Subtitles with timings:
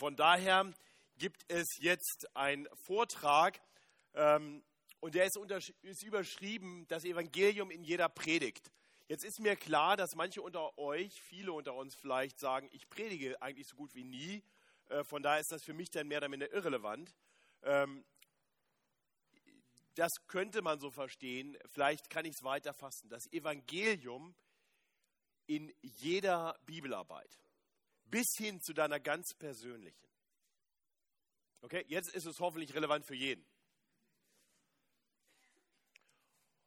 [0.00, 0.72] Von daher
[1.18, 3.60] gibt es jetzt einen Vortrag
[4.14, 4.64] ähm,
[5.00, 5.38] und der ist,
[5.82, 8.72] ist überschrieben, das Evangelium in jeder Predigt.
[9.08, 13.42] Jetzt ist mir klar, dass manche unter euch, viele unter uns vielleicht sagen, ich predige
[13.42, 14.42] eigentlich so gut wie nie.
[14.88, 17.14] Äh, von daher ist das für mich dann mehr oder minder irrelevant.
[17.62, 18.02] Ähm,
[19.96, 21.58] das könnte man so verstehen.
[21.66, 23.10] Vielleicht kann ich es weiter fassen.
[23.10, 24.34] Das Evangelium
[25.46, 27.38] in jeder Bibelarbeit.
[28.10, 30.08] Bis hin zu deiner ganz persönlichen.
[31.62, 33.44] Okay, jetzt ist es hoffentlich relevant für jeden.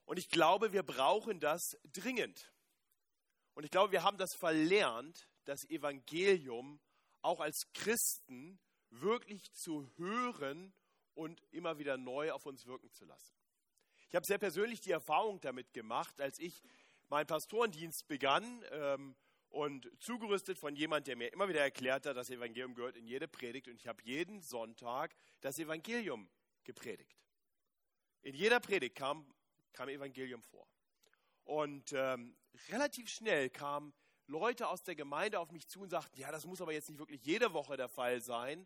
[0.05, 2.54] Und ich glaube, wir brauchen das dringend.
[3.55, 6.80] Und ich glaube, wir haben das verlernt, das Evangelium
[7.21, 10.73] auch als Christen wirklich zu hören
[11.13, 13.35] und immer wieder neu auf uns wirken zu lassen.
[14.10, 16.62] Ich habe sehr persönlich die Erfahrung damit gemacht, als ich
[17.10, 19.16] meinen Pastorendienst begann ähm,
[19.53, 23.27] und zugerüstet von jemandem, der mir immer wieder erklärt hat, das Evangelium gehört in jede
[23.27, 26.27] Predigt und ich habe jeden Sonntag das Evangelium
[26.63, 27.16] gepredigt.
[28.23, 29.32] In jeder Predigt kam
[29.73, 30.68] kam Evangelium vor.
[31.43, 32.35] Und ähm,
[32.70, 33.93] relativ schnell kamen
[34.27, 36.99] Leute aus der Gemeinde auf mich zu und sagten, ja, das muss aber jetzt nicht
[36.99, 38.65] wirklich jede Woche der Fall sein.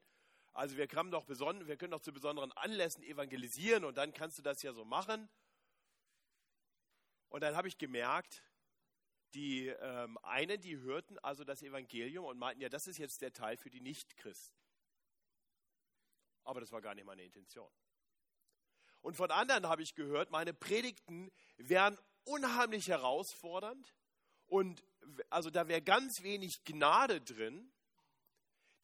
[0.53, 4.61] Also wir, doch wir können doch zu besonderen Anlässen evangelisieren und dann kannst du das
[4.61, 5.27] ja so machen.
[7.29, 8.43] Und dann habe ich gemerkt,
[9.33, 13.33] die ähm, einen, die hörten also das Evangelium und meinten, ja, das ist jetzt der
[13.33, 14.57] Teil für die Nichtchristen.
[16.43, 17.71] Aber das war gar nicht meine Intention.
[19.01, 23.95] Und von anderen habe ich gehört, meine Predigten wären unheimlich herausfordernd
[24.47, 24.83] und
[25.29, 27.71] also da wäre ganz wenig Gnade drin.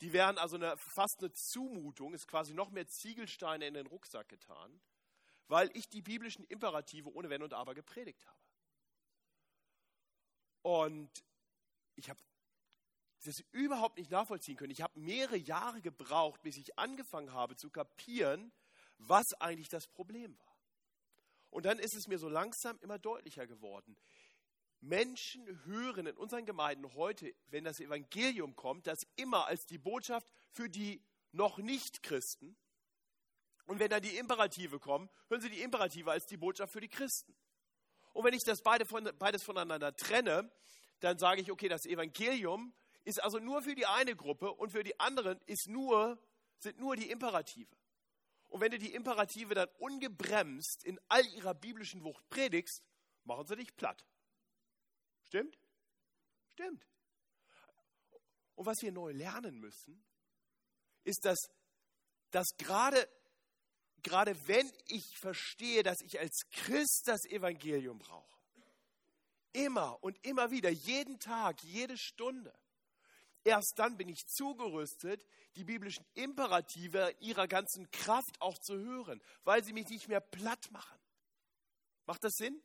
[0.02, 4.28] Die wären also eine, fast eine Zumutung, ist quasi noch mehr Ziegelsteine in den Rucksack
[4.28, 4.81] getan,
[5.47, 8.42] weil ich die biblischen Imperative ohne Wenn und Aber gepredigt habe.
[10.64, 11.11] Und
[11.95, 12.19] ich habe
[13.23, 14.72] das überhaupt nicht nachvollziehen können.
[14.72, 18.52] Ich habe mehrere Jahre gebraucht, bis ich angefangen habe zu kapieren,
[18.97, 20.58] was eigentlich das Problem war.
[21.50, 23.96] Und dann ist es mir so langsam immer deutlicher geworden.
[24.81, 30.29] Menschen hören in unseren Gemeinden heute, wenn das Evangelium kommt, das immer als die Botschaft
[30.52, 32.57] für die noch nicht Christen.
[33.66, 36.90] Und wenn dann die Imperative kommen, hören sie die Imperative als die Botschaft für die
[36.90, 37.34] Christen.
[38.13, 40.51] Und wenn ich das beide von, beides voneinander trenne,
[41.00, 44.84] dann sage ich, okay, das Evangelium ist also nur für die eine Gruppe und für
[44.84, 46.18] die anderen ist nur,
[46.59, 47.75] sind nur die Imperative.
[48.47, 52.84] Und wenn du die Imperative dann ungebremst in all ihrer biblischen Wucht predigst,
[53.23, 54.06] machen sie dich platt.
[55.25, 55.57] Stimmt?
[56.53, 56.85] Stimmt.
[58.56, 60.06] Und was wir neu lernen müssen,
[61.03, 61.50] ist, dass,
[62.29, 63.09] dass gerade,
[64.03, 68.40] gerade wenn ich verstehe, dass ich als Christ das Evangelium brauche,
[69.53, 72.53] immer und immer wieder, jeden Tag, jede Stunde,
[73.44, 75.25] Erst dann bin ich zugerüstet,
[75.56, 80.72] die biblischen Imperative ihrer ganzen Kraft auch zu hören, weil sie mich nicht mehr platt
[80.72, 80.97] machen.
[82.06, 82.62] Macht das Sinn?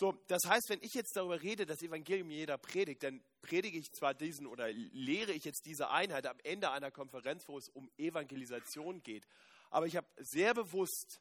[0.00, 3.92] So, das heißt, wenn ich jetzt darüber rede, das Evangelium jeder predigt, dann predige ich
[3.92, 7.90] zwar diesen oder lehre ich jetzt diese Einheit am Ende einer Konferenz, wo es um
[7.98, 9.26] Evangelisation geht.
[9.68, 11.20] Aber ich habe sehr bewusst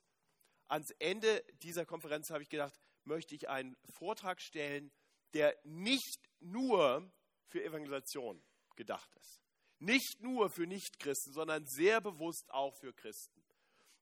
[0.69, 4.93] ans Ende dieser Konferenz habe ich gedacht, möchte ich einen Vortrag stellen,
[5.33, 7.11] der nicht nur
[7.49, 8.41] für Evangelisation
[8.77, 9.41] gedacht ist.
[9.79, 13.43] Nicht nur für Nichtchristen, sondern sehr bewusst auch für Christen.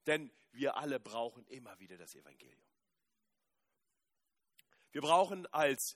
[0.06, 2.67] Denn wir alle brauchen immer wieder das Evangelium.
[4.98, 5.96] Wir brauchen als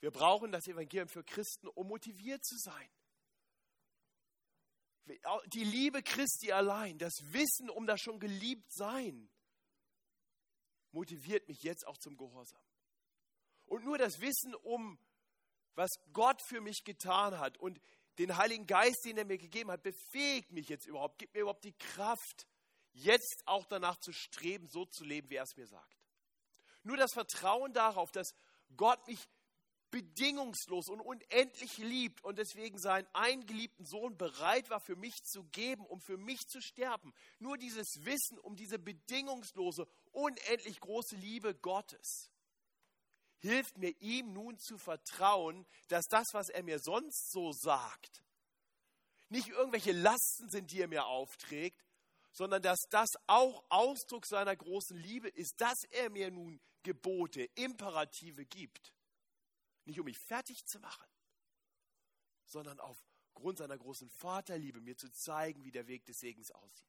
[0.00, 2.90] wir brauchen das Evangelium für Christen, um motiviert zu sein.
[5.52, 9.30] Die Liebe Christi allein, das Wissen um das schon geliebt sein,
[10.90, 12.66] motiviert mich jetzt auch zum Gehorsam.
[13.66, 14.98] Und nur das Wissen um,
[15.76, 17.80] was Gott für mich getan hat und
[18.18, 21.62] den Heiligen Geist, den er mir gegeben hat, befähigt mich jetzt überhaupt, gibt mir überhaupt
[21.62, 22.48] die Kraft,
[22.90, 25.97] jetzt auch danach zu streben, so zu leben, wie er es mir sagt.
[26.88, 28.34] Nur das Vertrauen darauf, dass
[28.74, 29.28] Gott mich
[29.90, 35.84] bedingungslos und unendlich liebt und deswegen seinen eingeliebten Sohn bereit war, für mich zu geben,
[35.84, 37.12] um für mich zu sterben.
[37.40, 42.30] Nur dieses Wissen um diese bedingungslose, unendlich große Liebe Gottes
[43.40, 48.24] hilft mir, ihm nun zu vertrauen, dass das, was er mir sonst so sagt,
[49.28, 51.84] nicht irgendwelche Lasten sind, die er mir aufträgt,
[52.32, 58.46] sondern dass das auch Ausdruck seiner großen Liebe ist, dass er mir nun Gebote, Imperative
[58.46, 58.94] gibt.
[59.84, 61.06] Nicht um mich fertig zu machen,
[62.46, 66.88] sondern aufgrund seiner großen Vaterliebe mir zu zeigen, wie der Weg des Segens aussieht.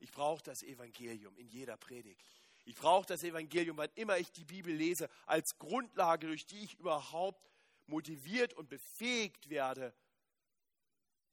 [0.00, 2.26] Ich brauche das Evangelium in jeder Predigt.
[2.64, 6.74] Ich brauche das Evangelium, wann immer ich die Bibel lese, als Grundlage, durch die ich
[6.74, 7.52] überhaupt
[7.86, 9.94] motiviert und befähigt werde,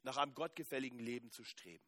[0.03, 1.83] nach einem gottgefälligen Leben zu streben.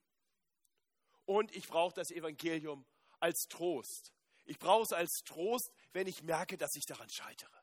[1.25, 2.83] Und ich brauche das Evangelium
[3.19, 4.11] als Trost.
[4.45, 7.61] Ich brauche es als Trost, wenn ich merke, dass ich daran scheitere.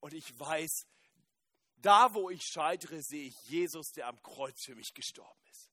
[0.00, 0.86] Und ich weiß,
[1.76, 5.70] da wo ich scheitere, sehe ich Jesus, der am Kreuz für mich gestorben ist.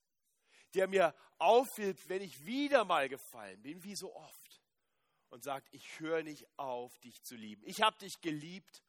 [0.73, 4.61] Der mir aufhilft, wenn ich wieder mal gefallen bin, wie so oft.
[5.29, 7.63] Und sagt, ich höre nicht auf, dich zu lieben.
[7.65, 8.83] Ich habe dich geliebt,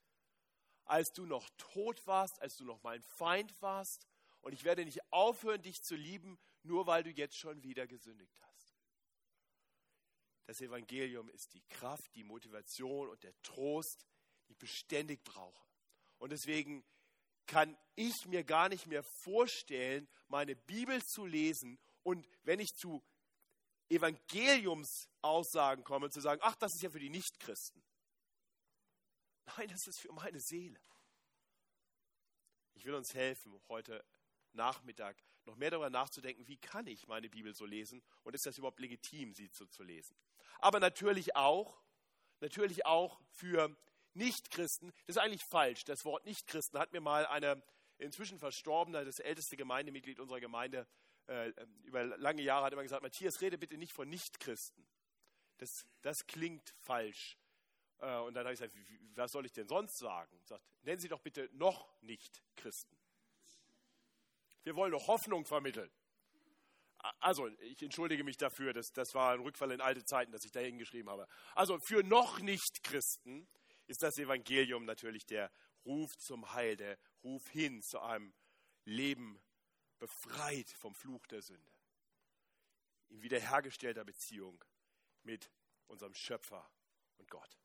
[0.84, 4.06] als du noch tot warst, als du noch mein Feind warst.
[4.40, 8.36] Und ich werde nicht aufhören, dich zu lieben, nur weil du jetzt schon wieder gesündigt
[8.42, 8.51] hast.
[10.46, 14.06] Das Evangelium ist die Kraft, die Motivation und der Trost,
[14.46, 15.66] die ich beständig brauche.
[16.18, 16.84] Und deswegen
[17.46, 23.02] kann ich mir gar nicht mehr vorstellen, meine Bibel zu lesen und wenn ich zu
[23.88, 27.84] Evangeliumsaussagen komme, zu sagen, ach, das ist ja für die Nichtchristen.
[29.56, 30.80] Nein, das ist für meine Seele.
[32.74, 34.04] Ich will uns helfen, heute
[34.52, 38.58] Nachmittag noch mehr darüber nachzudenken, wie kann ich meine Bibel so lesen und ist das
[38.58, 40.16] überhaupt legitim, sie so zu lesen.
[40.58, 41.80] Aber natürlich auch,
[42.40, 43.76] natürlich auch für
[44.14, 44.92] Nichtchristen.
[45.06, 45.84] Das ist eigentlich falsch.
[45.84, 47.62] Das Wort Nichtchristen hat mir mal eine
[47.98, 50.86] inzwischen verstorbene, das älteste Gemeindemitglied unserer Gemeinde
[51.28, 51.52] äh,
[51.84, 54.86] über lange Jahre hat immer gesagt, Matthias, rede bitte nicht von Nichtchristen.
[55.58, 57.38] Das, das klingt falsch.
[57.98, 58.76] Äh, und dann habe ich gesagt,
[59.14, 60.36] was soll ich denn sonst sagen?
[60.44, 62.96] Sagt, nennen Sie doch bitte noch nicht Christen.
[64.64, 65.90] Wir wollen doch Hoffnung vermitteln.
[67.18, 70.52] Also, ich entschuldige mich dafür, das, das war ein Rückfall in alte Zeiten, dass ich
[70.52, 71.26] da hingeschrieben habe.
[71.54, 73.48] Also, für noch nicht Christen
[73.88, 75.50] ist das Evangelium natürlich der
[75.84, 78.32] Ruf zum Heil, der Ruf hin zu einem
[78.84, 79.40] Leben
[79.98, 81.72] befreit vom Fluch der Sünde.
[83.08, 84.64] In wiederhergestellter Beziehung
[85.24, 85.50] mit
[85.88, 86.70] unserem Schöpfer
[87.18, 87.58] und Gott.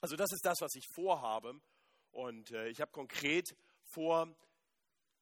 [0.00, 1.60] Also das ist das, was ich vorhabe.
[2.10, 4.34] Und äh, ich habe konkret vor,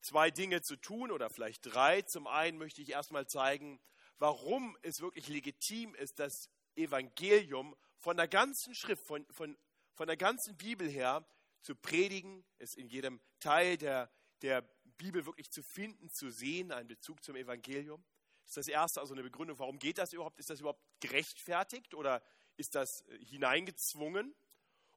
[0.01, 2.03] zwei Dinge zu tun oder vielleicht drei.
[2.03, 3.81] Zum einen möchte ich erstmal zeigen,
[4.19, 9.57] warum es wirklich legitim ist, das Evangelium von der ganzen Schrift, von, von,
[9.95, 11.27] von der ganzen Bibel her
[11.63, 14.11] zu predigen, es in jedem Teil der,
[14.43, 14.63] der
[14.99, 18.05] Bibel wirklich zu finden, zu sehen, einen Bezug zum Evangelium.
[18.45, 20.39] Das ist das Erste, also eine Begründung, warum geht das überhaupt?
[20.39, 22.23] Ist das überhaupt gerechtfertigt oder
[22.57, 24.35] ist das äh, hineingezwungen?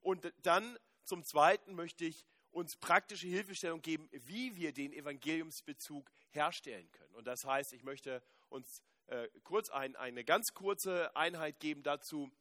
[0.02, 6.92] Und dann zum Zweiten möchte ich uns praktische Hilfestellung geben, wie wir den Evangeliumsbezug herstellen
[6.92, 7.16] können.
[7.16, 12.32] Und das heißt, ich möchte uns äh, kurz ein, eine ganz kurze Einheit geben dazu,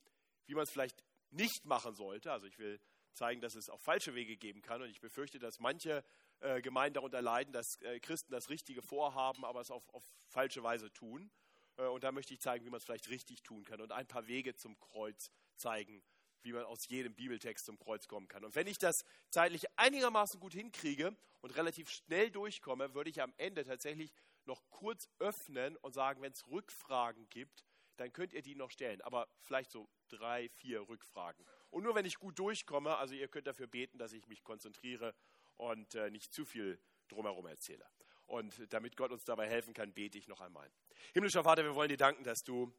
[0.46, 2.32] wie man es vielleicht nicht machen sollte.
[2.32, 2.80] Also ich will
[3.12, 4.82] zeigen, dass es auch falsche Wege geben kann.
[4.82, 6.04] Und ich befürchte, dass manche
[6.40, 10.62] äh, Gemeinden darunter leiden, dass äh, Christen das Richtige vorhaben, aber es auf, auf falsche
[10.62, 11.30] Weise tun.
[11.76, 14.26] Und da möchte ich zeigen, wie man es vielleicht richtig tun kann und ein paar
[14.26, 16.02] Wege zum Kreuz zeigen,
[16.42, 18.44] wie man aus jedem Bibeltext zum Kreuz kommen kann.
[18.44, 23.32] Und wenn ich das zeitlich einigermaßen gut hinkriege und relativ schnell durchkomme, würde ich am
[23.36, 24.12] Ende tatsächlich
[24.44, 27.64] noch kurz öffnen und sagen, wenn es Rückfragen gibt,
[27.96, 29.00] dann könnt ihr die noch stellen.
[29.02, 31.44] Aber vielleicht so drei, vier Rückfragen.
[31.70, 35.14] Und nur wenn ich gut durchkomme, also ihr könnt dafür beten, dass ich mich konzentriere
[35.56, 37.86] und äh, nicht zu viel drumherum erzähle.
[38.26, 40.70] Und damit Gott uns dabei helfen kann, bete ich noch einmal.
[41.14, 42.72] Himmlischer Vater, wir wollen dir danken, dass du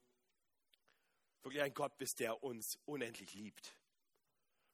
[1.43, 3.75] wirklich ein Gott bist, der uns unendlich liebt.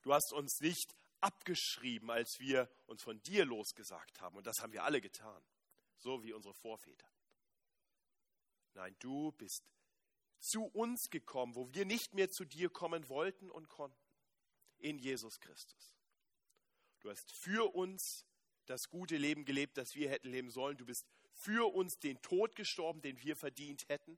[0.01, 4.37] Du hast uns nicht abgeschrieben, als wir uns von dir losgesagt haben.
[4.37, 5.43] Und das haben wir alle getan,
[5.97, 7.09] so wie unsere Vorväter.
[8.73, 9.63] Nein, du bist
[10.39, 13.97] zu uns gekommen, wo wir nicht mehr zu dir kommen wollten und konnten,
[14.77, 15.95] in Jesus Christus.
[16.99, 18.25] Du hast für uns
[18.65, 20.77] das gute Leben gelebt, das wir hätten leben sollen.
[20.77, 24.17] Du bist für uns den Tod gestorben, den wir verdient hätten.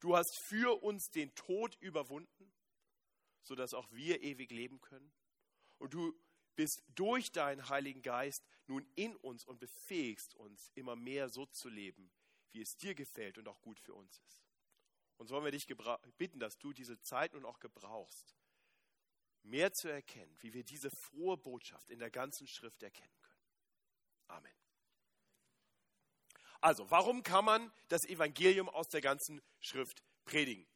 [0.00, 2.52] Du hast für uns den Tod überwunden,
[3.42, 5.12] sodass auch wir ewig leben können.
[5.78, 6.14] Und du
[6.54, 11.68] bist durch deinen Heiligen Geist nun in uns und befähigst uns, immer mehr so zu
[11.68, 12.10] leben,
[12.52, 14.46] wie es dir gefällt und auch gut für uns ist.
[15.18, 15.66] Und so wollen wir dich
[16.18, 18.36] bitten, dass du diese Zeit nun auch gebrauchst,
[19.42, 23.40] mehr zu erkennen, wie wir diese frohe Botschaft in der ganzen Schrift erkennen können.
[24.28, 24.65] Amen.
[26.60, 30.66] Also, warum kann man das Evangelium aus der ganzen Schrift predigen?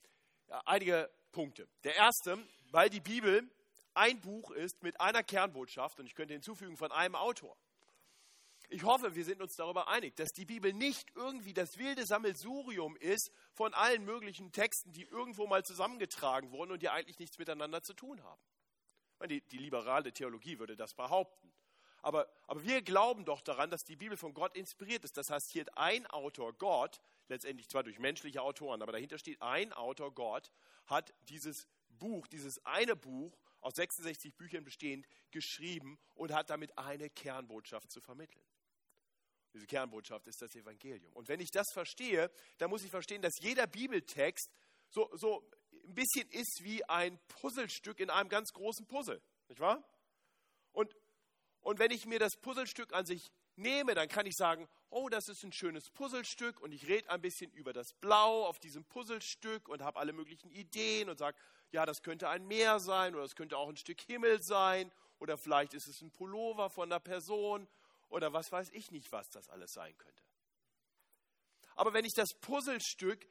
[0.48, 1.68] Ja, einige Punkte.
[1.84, 2.38] Der erste,
[2.70, 3.48] weil die Bibel
[3.94, 7.56] ein Buch ist mit einer Kernbotschaft und ich könnte hinzufügen von einem Autor.
[8.72, 12.96] Ich hoffe, wir sind uns darüber einig, dass die Bibel nicht irgendwie das wilde Sammelsurium
[12.96, 17.82] ist von allen möglichen Texten, die irgendwo mal zusammengetragen wurden und die eigentlich nichts miteinander
[17.82, 18.40] zu tun haben.
[19.28, 21.52] Die, die liberale Theologie würde das behaupten.
[22.02, 25.16] Aber, aber wir glauben doch daran, dass die Bibel von Gott inspiriert ist.
[25.16, 29.72] Das heißt, hier ein Autor, Gott, letztendlich zwar durch menschliche Autoren, aber dahinter steht ein
[29.72, 30.50] Autor, Gott,
[30.86, 37.10] hat dieses Buch, dieses eine Buch aus 66 Büchern bestehend, geschrieben und hat damit eine
[37.10, 38.44] Kernbotschaft zu vermitteln.
[39.52, 41.12] Diese Kernbotschaft ist das Evangelium.
[41.12, 44.48] Und wenn ich das verstehe, dann muss ich verstehen, dass jeder Bibeltext
[44.88, 45.44] so, so
[45.84, 49.20] ein bisschen ist wie ein Puzzlestück in einem ganz großen Puzzle.
[49.48, 49.84] Nicht wahr?
[51.70, 55.28] Und, wenn ich mir das Puzzlestück an sich nehme, dann kann ich sagen, oh, das
[55.28, 59.68] ist ein schönes Puzzlestück und ich rede ein bisschen über das Blau auf diesem Puzzlestück
[59.68, 61.38] und habe alle möglichen Ideen und sage,
[61.70, 65.38] ja, das könnte ein Meer sein oder es könnte auch ein Stück Himmel sein oder
[65.38, 67.68] vielleicht ist es ein Pullover von einer Person
[68.08, 70.24] oder was weiß ich nicht, was das alles sein könnte.
[71.76, 73.28] Aber wenn ich das Puzzlestück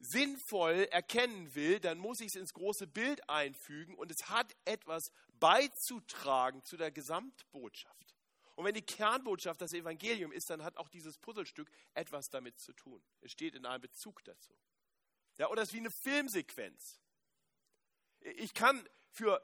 [0.00, 5.12] sinnvoll erkennen will, dann muss ich es ins große Bild einfügen und es hat etwas
[5.38, 8.16] beizutragen zu der Gesamtbotschaft.
[8.56, 12.72] Und wenn die Kernbotschaft das Evangelium ist, dann hat auch dieses Puzzlestück etwas damit zu
[12.72, 13.02] tun.
[13.20, 14.52] Es steht in einem Bezug dazu.
[15.38, 17.00] Ja, oder es ist wie eine Filmsequenz.
[18.20, 19.40] Ich kann für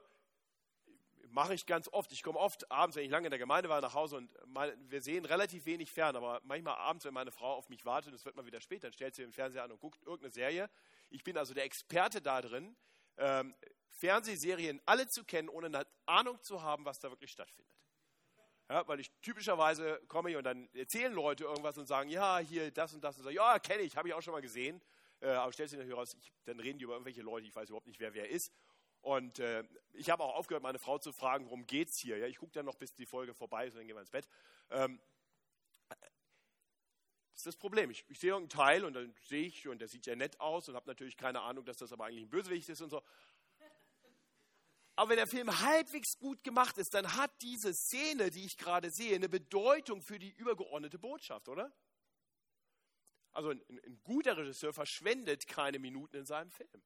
[1.31, 2.11] mache ich ganz oft.
[2.11, 4.75] Ich komme oft abends, wenn ich lange in der Gemeinde war, nach Hause und meine,
[4.89, 8.15] wir sehen relativ wenig fern, aber manchmal abends, wenn meine Frau auf mich wartet, und
[8.15, 10.69] es wird mal wieder spät, dann stellt sie den Fernseher an und guckt irgendeine Serie.
[11.09, 12.75] Ich bin also der Experte da drin,
[13.17, 13.55] ähm,
[13.89, 17.73] Fernsehserien alle zu kennen, ohne eine Ahnung zu haben, was da wirklich stattfindet.
[18.69, 22.93] Ja, weil ich typischerweise komme und dann erzählen Leute irgendwas und sagen, ja, hier das
[22.93, 24.81] und das und so, ja, kenne ich, habe ich auch schon mal gesehen.
[25.21, 27.55] Äh, aber stellst du dir natürlich raus, ich, dann reden die über irgendwelche Leute, ich
[27.55, 28.53] weiß überhaupt nicht, wer wer ist.
[29.01, 29.63] Und äh,
[29.93, 32.17] ich habe auch aufgehört, meine Frau zu fragen, worum es hier.
[32.17, 34.11] Ja, ich gucke dann noch, bis die Folge vorbei ist und dann gehen wir ins
[34.11, 34.27] Bett.
[34.69, 34.99] Ähm,
[35.89, 37.91] das ist das Problem.
[37.91, 40.67] Ich, ich sehe irgendeinen Teil und dann sehe ich, und der sieht ja nett aus
[40.69, 43.03] und habe natürlich keine Ahnung, dass das aber eigentlich ein Bösewicht ist und so.
[44.95, 48.89] Aber wenn der Film halbwegs gut gemacht ist, dann hat diese Szene, die ich gerade
[48.89, 51.71] sehe, eine Bedeutung für die übergeordnete Botschaft, oder?
[53.31, 56.81] Also ein, ein guter Regisseur verschwendet keine Minuten in seinem Film.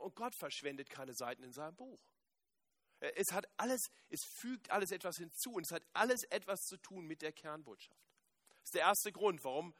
[0.00, 2.00] Und Gott verschwendet keine Seiten in seinem Buch.
[3.00, 7.06] Es hat alles, es fügt alles etwas hinzu und es hat alles etwas zu tun
[7.06, 7.98] mit der Kernbotschaft.
[8.60, 9.74] Das ist der erste Grund, warum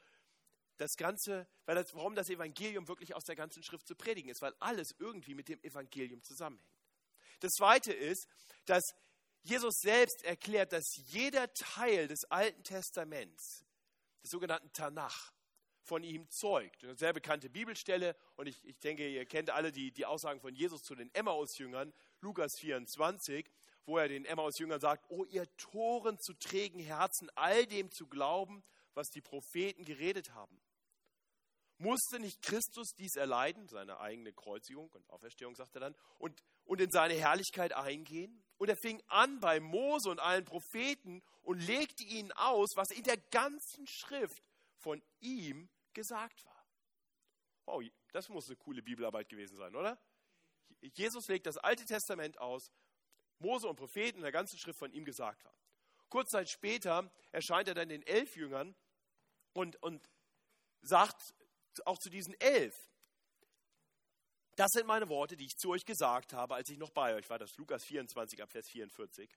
[0.77, 4.41] das Ganze, weil das, warum das Evangelium wirklich aus der ganzen Schrift zu predigen ist,
[4.41, 6.67] weil alles irgendwie mit dem Evangelium zusammenhängt.
[7.39, 8.27] Das zweite ist,
[8.65, 8.83] dass
[9.43, 13.65] Jesus selbst erklärt, dass jeder Teil des Alten Testaments,
[14.23, 15.31] des sogenannten Tanach,
[15.83, 16.83] von ihm zeugt.
[16.83, 20.53] Eine sehr bekannte Bibelstelle und ich, ich denke, ihr kennt alle die, die Aussagen von
[20.53, 23.49] Jesus zu den Emmaus-Jüngern, Lukas 24,
[23.85, 28.63] wo er den Emmaus-Jüngern sagt, oh ihr Toren zu trägen Herzen, all dem zu glauben,
[28.93, 30.61] was die Propheten geredet haben.
[31.77, 36.79] Musste nicht Christus dies erleiden, seine eigene Kreuzigung und Auferstehung, sagt er dann, und, und
[36.79, 38.43] in seine Herrlichkeit eingehen?
[38.59, 43.01] Und er fing an bei Mose und allen Propheten und legte ihnen aus, was in
[43.01, 44.50] der ganzen Schrift
[44.81, 46.65] von ihm gesagt war.
[47.65, 49.99] Wow, das muss eine coole Bibelarbeit gewesen sein, oder?
[50.93, 52.71] Jesus legt das Alte Testament aus,
[53.39, 55.53] Mose und Propheten in der ganzen Schrift von ihm gesagt war.
[56.09, 58.75] Kurz Zeit später erscheint er dann den elf Jüngern
[59.53, 60.09] und, und
[60.81, 61.33] sagt
[61.85, 62.75] auch zu diesen elf,
[64.55, 67.29] das sind meine Worte, die ich zu euch gesagt habe, als ich noch bei euch
[67.29, 67.39] war.
[67.39, 69.29] Das ist Lukas 24 ab Vers 44.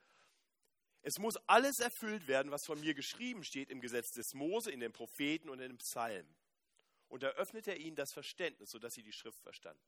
[1.06, 4.80] Es muss alles erfüllt werden, was von mir geschrieben steht im Gesetz des Mose, in
[4.80, 6.34] den Propheten und in den Psalmen.
[7.08, 9.84] Und da öffnet er ihnen das Verständnis, sodass sie die Schrift verstanden.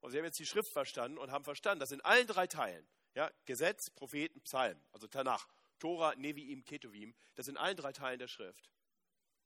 [0.00, 2.84] Und sie haben jetzt die Schrift verstanden und haben verstanden, dass in allen drei Teilen,
[3.14, 5.48] ja, Gesetz, Propheten, Psalmen, also Tanach,
[5.78, 8.68] Tora, Neviim, Ketuvim, dass in allen drei Teilen der Schrift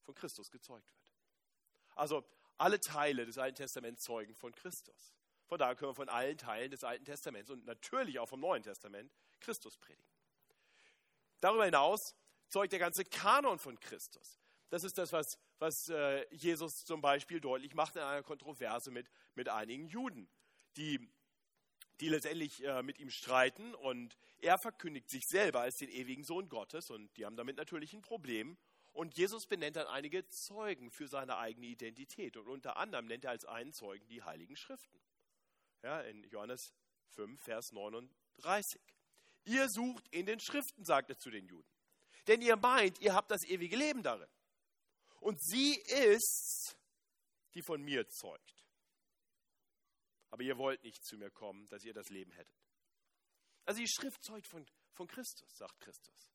[0.00, 1.04] von Christus gezeugt wird.
[1.94, 2.24] Also
[2.56, 5.14] alle Teile des Alten Testaments zeugen von Christus.
[5.44, 8.62] Von daher können wir von allen Teilen des Alten Testaments und natürlich auch vom Neuen
[8.62, 10.07] Testament Christus predigen.
[11.40, 12.14] Darüber hinaus
[12.48, 14.40] zeugt der ganze Kanon von Christus.
[14.70, 19.08] Das ist das, was, was äh, Jesus zum Beispiel deutlich macht in einer Kontroverse mit,
[19.34, 20.28] mit einigen Juden,
[20.76, 21.08] die,
[22.00, 26.48] die letztendlich äh, mit ihm streiten und er verkündigt sich selber als den ewigen Sohn
[26.48, 28.58] Gottes und die haben damit natürlich ein Problem.
[28.92, 33.30] Und Jesus benennt dann einige Zeugen für seine eigene Identität und unter anderem nennt er
[33.30, 35.00] als einen Zeugen die Heiligen Schriften.
[35.82, 36.74] Ja, in Johannes
[37.10, 38.80] 5, Vers 39.
[39.48, 41.68] Ihr sucht in den Schriften, sagt er zu den Juden.
[42.26, 44.28] Denn ihr meint, ihr habt das ewige Leben darin.
[45.20, 46.76] Und sie ist,
[47.54, 48.66] die von mir zeugt.
[50.28, 52.54] Aber ihr wollt nicht zu mir kommen, dass ihr das Leben hättet.
[53.64, 56.30] Also die Schrift zeugt von, von Christus, sagt Christus.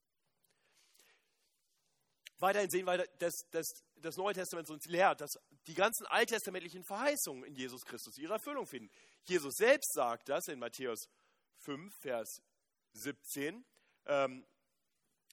[2.38, 5.30] Weiterhin sehen wir, dass, dass das Neue Testament uns lehrt, dass
[5.68, 8.90] die ganzen alttestamentlichen Verheißungen in Jesus Christus ihre Erfüllung finden.
[9.22, 11.08] Jesus selbst sagt das in Matthäus
[11.58, 12.42] 5, Vers
[12.94, 13.64] 17.
[14.06, 14.46] Ähm,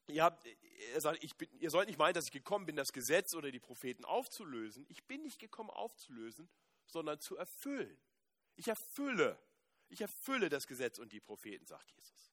[0.08, 0.46] ihr, habt,
[0.94, 3.51] er sagt, ich bin, ihr sollt nicht meinen, dass ich gekommen bin, das Gesetz oder
[3.51, 4.86] die Propheten aufzulösen.
[4.89, 6.50] Ich bin nicht gekommen aufzulösen,
[6.86, 7.98] sondern zu erfüllen.
[8.56, 9.39] Ich erfülle.
[9.89, 12.32] Ich erfülle das Gesetz und die Propheten, sagt Jesus.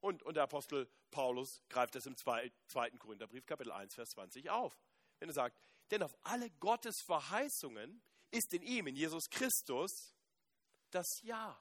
[0.00, 4.78] Und, und der Apostel Paulus greift das im zweiten Korintherbrief, Kapitel 1, Vers 20 auf.
[5.18, 5.58] Wenn er sagt,
[5.90, 10.14] denn auf alle Gottes Verheißungen ist in ihm, in Jesus Christus,
[10.90, 11.60] das Ja.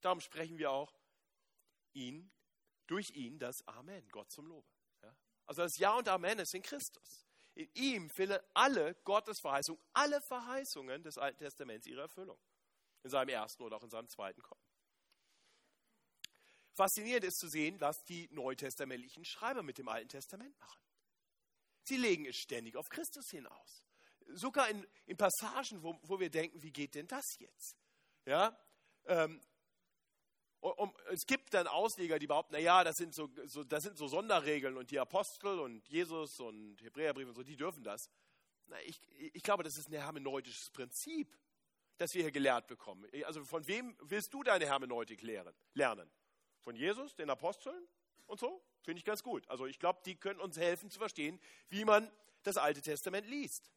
[0.00, 0.97] Darum sprechen wir auch
[1.92, 2.30] ihn,
[2.86, 4.68] durch ihn das Amen, Gott zum Lobe.
[5.02, 5.14] Ja?
[5.46, 7.26] Also das Ja und Amen ist in Christus.
[7.54, 12.38] In ihm finden alle Gottes Verheißungen, alle Verheißungen des Alten Testaments ihre Erfüllung.
[13.02, 14.62] In seinem ersten oder auch in seinem zweiten Kommen.
[16.74, 20.80] Faszinierend ist zu sehen, was die neutestamentlichen Schreiber mit dem Alten Testament machen.
[21.82, 23.82] Sie legen es ständig auf Christus hinaus.
[24.28, 27.76] Sogar in, in Passagen, wo, wo wir denken, wie geht denn das jetzt?
[28.26, 28.56] Ja,
[29.06, 29.40] ähm,
[30.60, 34.08] und, es gibt dann Ausleger, die behaupten, naja, das sind so, so, das sind so
[34.08, 38.10] Sonderregeln und die Apostel und Jesus und Hebräerbrief und so, die dürfen das.
[38.66, 39.00] Na, ich,
[39.32, 41.36] ich glaube, das ist ein hermeneutisches Prinzip,
[41.96, 43.08] das wir hier gelehrt bekommen.
[43.24, 46.10] Also von wem willst du deine Hermeneutik lehren, lernen?
[46.60, 47.86] Von Jesus, den Aposteln
[48.26, 48.62] und so?
[48.82, 49.48] Finde ich ganz gut.
[49.48, 52.10] Also ich glaube, die können uns helfen zu verstehen, wie man
[52.42, 53.70] das Alte Testament liest.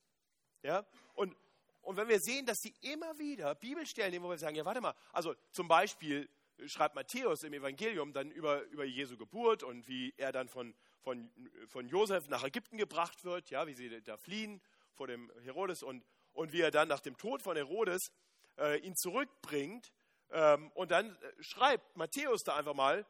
[0.63, 0.85] Ja?
[1.13, 1.35] Und,
[1.81, 4.81] und wenn wir sehen, dass sie immer wieder Bibelstellen nehmen, wo wir sagen, ja, warte
[4.81, 6.29] mal, also zum Beispiel
[6.67, 11.31] schreibt Matthäus im Evangelium dann über, über Jesu Geburt und wie er dann von, von,
[11.67, 14.61] von Josef nach Ägypten gebracht wird, ja, wie sie da fliehen
[14.93, 18.11] vor dem Herodes und, und wie er dann nach dem Tod von Herodes
[18.57, 19.91] äh, ihn zurückbringt.
[20.29, 23.05] Ähm, und dann äh, schreibt Matthäus da einfach mal,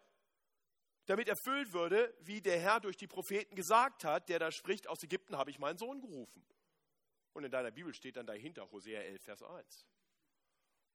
[1.06, 5.04] damit erfüllt würde, wie der Herr durch die Propheten gesagt hat, der da spricht, aus
[5.04, 6.46] Ägypten habe ich meinen Sohn gerufen.
[7.34, 9.86] Und in deiner Bibel steht dann dahinter Hosea 11, Vers 1.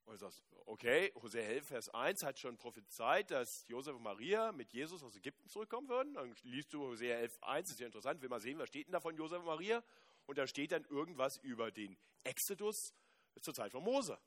[0.07, 4.53] Und du sagst, okay, Hosea 11, Vers 1 hat schon prophezeit, dass Josef und Maria
[4.53, 6.13] mit Jesus aus Ägypten zurückkommen würden.
[6.13, 8.87] Dann liest du Hosea 11, 1, das ist ja interessant, will mal sehen, was steht
[8.87, 9.83] denn da von Josef und Maria?
[10.25, 12.93] Und da steht dann irgendwas über den Exodus
[13.41, 14.17] zur Zeit von Mose.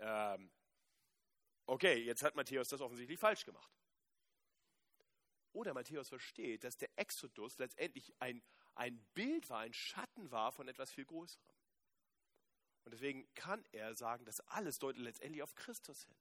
[0.00, 0.50] Ähm,
[1.66, 3.72] okay, jetzt hat Matthäus das offensichtlich falsch gemacht.
[5.52, 8.42] Oder Matthäus versteht, dass der Exodus letztendlich ein,
[8.74, 11.59] ein Bild war, ein Schatten war von etwas viel Größerem.
[12.84, 16.16] Und deswegen kann er sagen, dass alles deutet letztendlich auf Christus hin.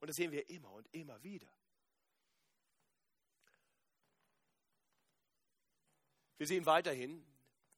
[0.00, 1.48] Und das sehen wir immer und immer wieder.
[6.38, 7.24] Wir sehen weiterhin,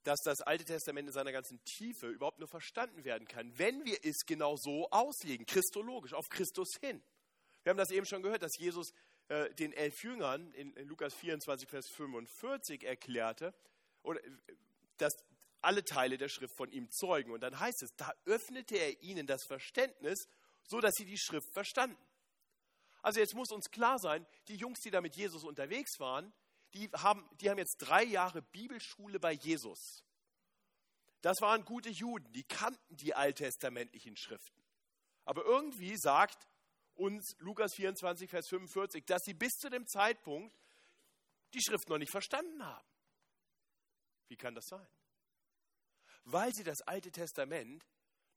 [0.05, 3.99] dass das Alte Testament in seiner ganzen Tiefe überhaupt nur verstanden werden kann, wenn wir
[4.03, 7.03] es genau so auslegen, christologisch, auf Christus hin.
[7.63, 8.93] Wir haben das eben schon gehört, dass Jesus
[9.29, 13.55] äh, den elf Jüngern in, in, Lukas 24, Vers 45 erklärte,
[14.03, 14.31] oder, äh,
[14.99, 15.13] dass
[15.65, 17.33] alle Teile der Schrift von ihm zeugen.
[17.33, 20.27] Und dann heißt es, da öffnete er ihnen das Verständnis,
[20.65, 22.01] so dass sie die Schrift verstanden.
[23.03, 26.33] Also jetzt muss uns klar sein, die Jungs, die da mit Jesus unterwegs waren,
[26.73, 30.03] die haben, die haben jetzt drei Jahre Bibelschule bei Jesus.
[31.21, 34.63] Das waren gute Juden, die kannten die alttestamentlichen Schriften.
[35.25, 36.47] Aber irgendwie sagt
[36.95, 40.55] uns Lukas 24, Vers 45, dass sie bis zu dem Zeitpunkt
[41.55, 42.87] die Schrift noch nicht verstanden haben.
[44.29, 44.87] Wie kann das sein?
[46.25, 47.87] Weil sie das Alte Testament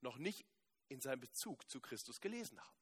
[0.02, 0.46] noch nicht
[0.90, 2.78] in seinem Bezug zu Christus gelesen haben.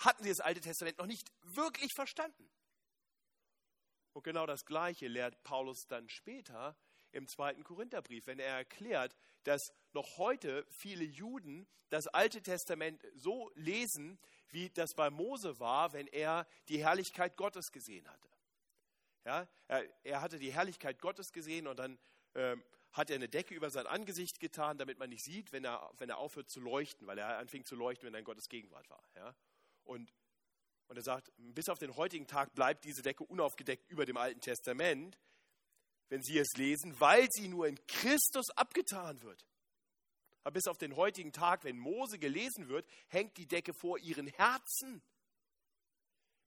[0.00, 2.50] Hatten sie das Alte Testament noch nicht wirklich verstanden.
[4.12, 6.76] Und genau das Gleiche lehrt Paulus dann später
[7.12, 13.50] im zweiten Korintherbrief, wenn er erklärt, dass noch heute viele Juden das Alte Testament so
[13.54, 14.18] lesen,
[14.48, 18.28] wie das bei Mose war, wenn er die Herrlichkeit Gottes gesehen hatte.
[19.24, 21.98] Ja, er, er hatte die Herrlichkeit Gottes gesehen und dann
[22.34, 25.92] ähm, hat er eine Decke über sein Angesicht getan, damit man nicht sieht, wenn er,
[25.98, 28.88] wenn er aufhört zu leuchten, weil er anfing zu leuchten, wenn er in Gottes Gegenwart
[28.88, 29.02] war.
[29.14, 29.34] Ja?
[29.84, 30.12] Und,
[30.88, 34.40] und er sagt, bis auf den heutigen Tag bleibt diese Decke unaufgedeckt über dem Alten
[34.40, 35.18] Testament,
[36.08, 39.44] wenn Sie es lesen, weil sie nur in Christus abgetan wird.
[40.44, 44.28] Aber bis auf den heutigen Tag, wenn Mose gelesen wird, hängt die Decke vor ihren
[44.28, 45.02] Herzen.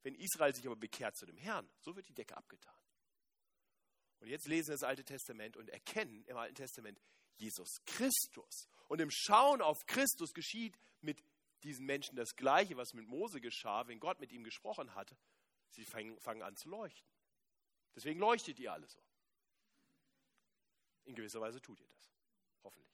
[0.01, 2.80] Wenn Israel sich aber bekehrt zu dem Herrn, so wird die Decke abgetan.
[4.21, 7.01] Und jetzt lesen wir das Alte Testament und erkennen im Alten Testament
[7.37, 8.69] Jesus Christus.
[8.87, 11.23] Und im Schauen auf Christus geschieht mit
[11.63, 15.17] diesen Menschen das Gleiche, was mit Mose geschah, wenn Gott mit ihm gesprochen hatte.
[15.71, 17.09] Sie fangen, an zu leuchten.
[17.95, 18.99] Deswegen leuchtet ihr alle so.
[21.05, 22.11] In gewisser Weise tut ihr das.
[22.63, 22.93] Hoffentlich.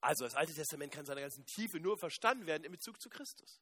[0.00, 3.60] Also das Alte Testament kann seiner ganzen Tiefe nur verstanden werden in Bezug zu Christus.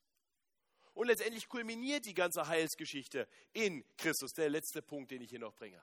[0.97, 4.31] Und letztendlich kulminiert die ganze Heilsgeschichte in Christus.
[4.31, 5.79] Der letzte Punkt, den ich hier noch bringe.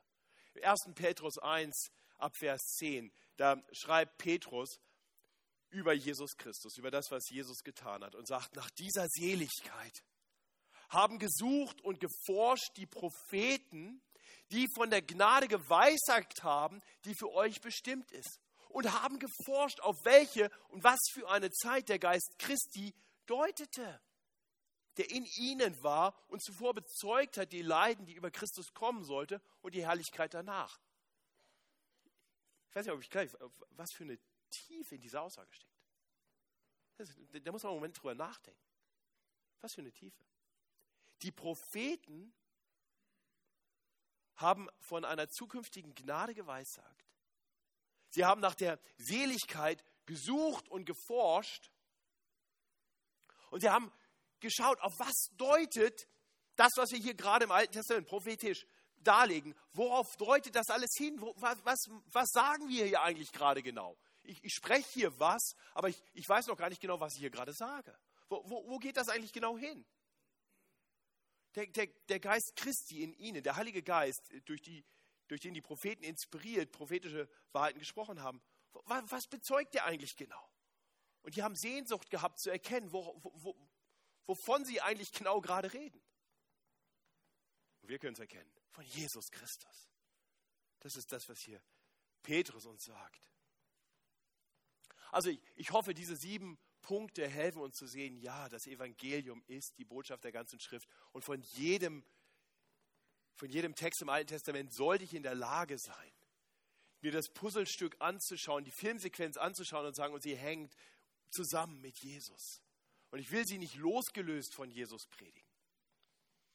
[0.61, 0.88] 1.
[0.96, 4.81] Petrus 1, Abvers 10, da schreibt Petrus
[5.70, 10.03] über Jesus Christus, über das, was Jesus getan hat und sagt, nach dieser Seligkeit
[10.88, 14.03] haben gesucht und geforscht die Propheten,
[14.50, 18.40] die von der Gnade geweissagt haben, die für euch bestimmt ist.
[18.68, 22.92] Und haben geforscht, auf welche und was für eine Zeit der Geist Christi
[23.27, 24.00] deutete.
[24.97, 29.41] Der in ihnen war und zuvor bezeugt hat die Leiden, die über Christus kommen sollte
[29.63, 30.81] und die Herrlichkeit danach.
[32.69, 33.31] Ich weiß nicht, ob ich gleich,
[33.71, 34.19] was für eine
[34.51, 35.75] Tiefe in dieser Aussage steckt.
[37.45, 38.61] Da muss man einen Moment drüber nachdenken.
[39.61, 40.25] Was für eine Tiefe.
[41.23, 42.35] Die Propheten
[44.37, 47.05] haben von einer zukünftigen Gnade geweissagt.
[48.11, 51.71] Sie haben nach der Seligkeit gesucht und geforscht.
[53.51, 53.93] Und sie haben
[54.45, 56.07] geschaut, auf was deutet
[56.57, 58.67] das, was wir hier gerade im Alten Testament prophetisch
[58.99, 59.55] darlegen.
[59.73, 61.21] Worauf deutet das alles hin?
[61.37, 61.79] Was, was,
[62.13, 63.97] was, sagen wir hier eigentlich gerade genau?
[64.23, 67.21] Ich, ich spreche hier was, aber ich, ich, weiß noch gar nicht genau, was ich
[67.21, 67.97] hier gerade sage.
[68.29, 69.85] Wo, wo, wo geht das eigentlich genau hin?
[71.57, 74.85] Der, der, der, Geist Christi in ihnen, der Heilige Geist, durch, die,
[75.29, 78.43] durch den die Propheten inspiriert prophetische Wahrheiten gesprochen haben,
[78.87, 80.51] was, was bezeugt er eigentlich genau?
[81.23, 83.57] Und die haben Sehnsucht gehabt zu erkennen, wo, wo,
[84.27, 86.01] wovon sie eigentlich genau gerade reden.
[87.83, 89.91] Und wir können es erkennen, von Jesus Christus.
[90.81, 91.63] Das ist das, was hier
[92.23, 93.31] Petrus uns sagt.
[95.13, 99.79] Also ich, ich hoffe, diese sieben Punkte helfen uns zu sehen, ja, das Evangelium ist
[99.79, 100.89] die Botschaft der ganzen Schrift.
[101.13, 102.05] Und von jedem,
[103.35, 106.13] von jedem Text im Alten Testament sollte ich in der Lage sein,
[107.01, 110.75] mir das Puzzlestück anzuschauen, die Filmsequenz anzuschauen und sagen, und sie hängt
[111.31, 112.63] zusammen mit Jesus.
[113.14, 115.48] Und ich will sie nicht losgelöst von Jesus predigen.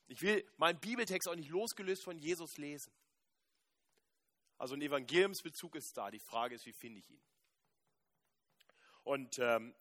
[0.07, 2.91] Ich will meinen Bibeltext auch nicht losgelöst von Jesus lesen.
[4.57, 6.11] Also ein Evangeliumsbezug ist da.
[6.11, 7.21] Die Frage ist, wie finde ich ihn?
[9.03, 9.73] Und ähm,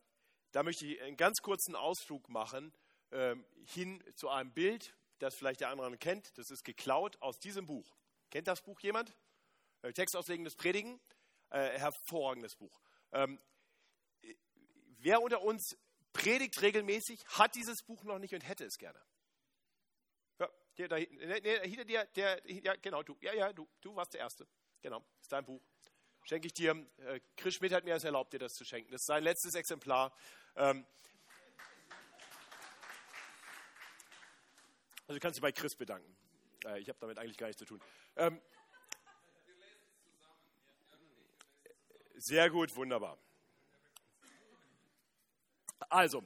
[0.52, 2.72] da möchte ich einen ganz kurzen Ausflug machen
[3.10, 6.38] ähm, hin zu einem Bild, das vielleicht der andere kennt.
[6.38, 7.96] Das ist geklaut aus diesem Buch.
[8.30, 9.16] Kennt das Buch jemand?
[9.82, 11.00] Äh, Textauslegendes Predigen.
[11.50, 12.80] Äh, hervorragendes Buch.
[13.10, 13.40] Ähm,
[15.00, 15.76] wer unter uns
[16.18, 19.00] predigt regelmäßig, hat dieses Buch noch nicht und hätte es gerne.
[20.38, 24.12] Ja, der, der, der, hinter dir, der, ja, genau, du, ja, ja, du, du warst
[24.14, 24.46] der Erste.
[24.82, 25.62] Genau, ist dein Buch.
[26.24, 26.72] Schenke ich dir.
[26.98, 28.90] Äh, Chris Schmidt hat mir es erlaubt, dir das zu schenken.
[28.90, 30.12] Das ist sein letztes Exemplar.
[30.56, 30.84] Ähm,
[35.06, 36.16] also du kannst dich bei Chris bedanken.
[36.64, 37.80] Äh, ich habe damit eigentlich gar nichts zu tun.
[38.16, 38.42] Ähm,
[42.16, 43.18] sehr gut, wunderbar.
[45.88, 46.22] Also,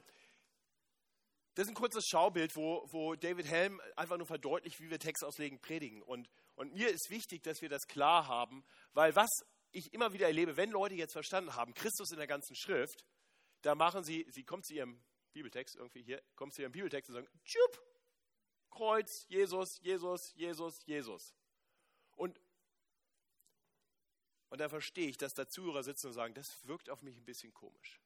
[1.55, 5.23] das ist ein kurzes Schaubild, wo, wo David Helm einfach nur verdeutlicht, wie wir Text
[5.23, 6.01] auslegen, predigen.
[6.01, 9.29] Und, und mir ist wichtig, dass wir das klar haben, weil was
[9.71, 13.05] ich immer wieder erlebe, wenn Leute jetzt verstanden haben, Christus in der ganzen Schrift,
[13.61, 17.15] da machen sie, sie kommt zu ihrem Bibeltext, irgendwie hier, kommt zu ihrem Bibeltext und
[17.15, 17.81] sagen, tschup,
[18.69, 21.35] Kreuz, Jesus, Jesus, Jesus, Jesus.
[22.15, 22.39] Und,
[24.49, 27.25] und dann verstehe ich, dass da Zuhörer sitzen und sagen, das wirkt auf mich ein
[27.25, 27.99] bisschen komisch.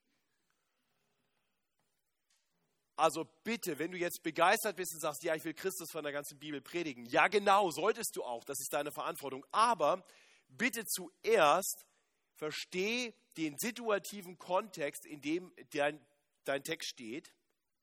[2.98, 6.12] Also bitte, wenn du jetzt begeistert bist und sagst, ja, ich will Christus von der
[6.12, 9.46] ganzen Bibel predigen, ja genau, solltest du auch, das ist deine Verantwortung.
[9.52, 10.04] Aber
[10.48, 11.86] bitte zuerst
[12.34, 16.04] versteh den situativen Kontext, in dem dein,
[16.42, 17.32] dein Text steht.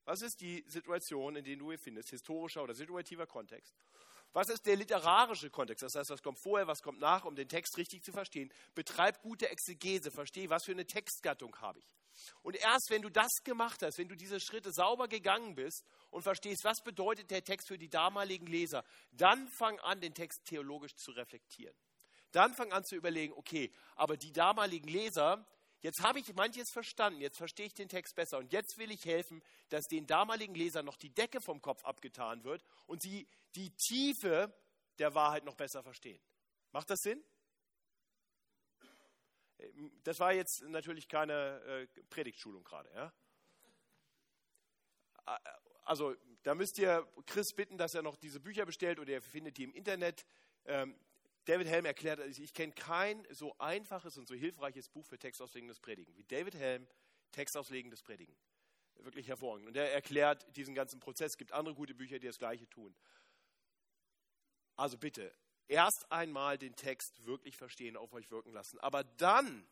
[0.03, 3.73] Was ist die Situation, in der du dich findest, historischer oder situativer Kontext?
[4.33, 5.81] Was ist der literarische Kontext?
[5.81, 8.51] Das heißt, was kommt vorher, was kommt nach, um den Text richtig zu verstehen?
[8.73, 11.87] Betreib gute Exegese, verstehe, was für eine Textgattung habe ich.
[12.41, 16.23] Und erst wenn du das gemacht hast, wenn du diese Schritte sauber gegangen bist und
[16.23, 20.95] verstehst, was bedeutet der Text für die damaligen Leser, dann fang an, den Text theologisch
[20.95, 21.75] zu reflektieren.
[22.31, 25.45] Dann fang an zu überlegen, okay, aber die damaligen Leser,
[25.81, 29.05] jetzt habe ich manches verstanden, jetzt verstehe ich den Text besser und jetzt will ich
[29.05, 33.71] helfen, dass den damaligen Lesern noch die Decke vom Kopf abgetan wird und sie die
[33.71, 34.53] Tiefe
[34.99, 36.19] der Wahrheit noch besser verstehen.
[36.71, 37.23] Macht das Sinn?
[40.03, 42.89] Das war jetzt natürlich keine äh, Predigtschulung gerade.
[42.93, 43.13] Ja?
[45.83, 49.57] Also da müsst ihr Chris bitten, dass er noch diese Bücher bestellt oder ihr findet
[49.57, 50.25] die im Internet.
[50.65, 50.99] Ähm,
[51.45, 55.79] David Helm erklärt, also ich kenne kein so einfaches und so hilfreiches Buch für textauslegendes
[55.79, 56.87] Predigen wie David Helm,
[57.31, 58.35] textauslegendes Predigen.
[58.95, 59.67] Wirklich hervorragend.
[59.67, 61.33] Und er erklärt diesen ganzen Prozess.
[61.33, 62.95] Es gibt andere gute Bücher, die das Gleiche tun.
[64.75, 65.33] Also bitte,
[65.67, 68.79] erst einmal den Text wirklich verstehen, auf euch wirken lassen.
[68.79, 69.67] Aber dann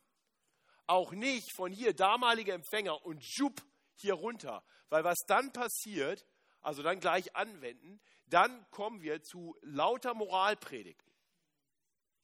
[0.86, 3.62] auch nicht von hier damalige Empfänger und jupp
[3.94, 4.64] hier runter.
[4.90, 6.26] Weil was dann passiert,
[6.60, 11.12] also dann gleich anwenden, dann kommen wir zu lauter Moralpredigten.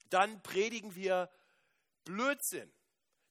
[0.09, 1.29] Dann predigen wir
[2.03, 2.71] Blödsinn.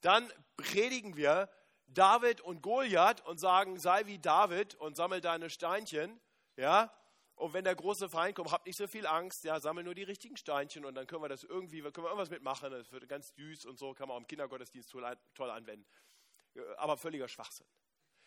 [0.01, 1.51] Dann predigen wir
[1.87, 6.21] David und Goliath und sagen, sei wie David und sammel deine Steinchen.
[6.57, 6.93] Ja,
[7.41, 10.03] und wenn der große Feind kommt, habt nicht so viel Angst, ja, sammel nur die
[10.03, 12.71] richtigen Steinchen und dann können wir das irgendwie, können wir irgendwas mitmachen.
[12.71, 15.87] Das wird ganz süß und so, kann man auch im Kindergottesdienst toll, toll anwenden.
[16.77, 17.67] Aber völliger Schwachsinn.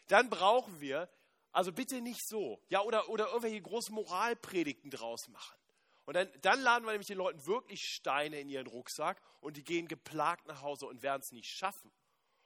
[0.07, 1.09] Dann brauchen wir
[1.53, 2.59] Also bitte nicht so.
[2.69, 5.57] Ja, oder, oder irgendwelche großen Moralpredigten draus machen.
[6.05, 9.63] Und dann, dann laden wir nämlich den Leuten wirklich Steine in ihren Rucksack und die
[9.63, 11.91] gehen geplagt nach Hause und werden es nicht schaffen.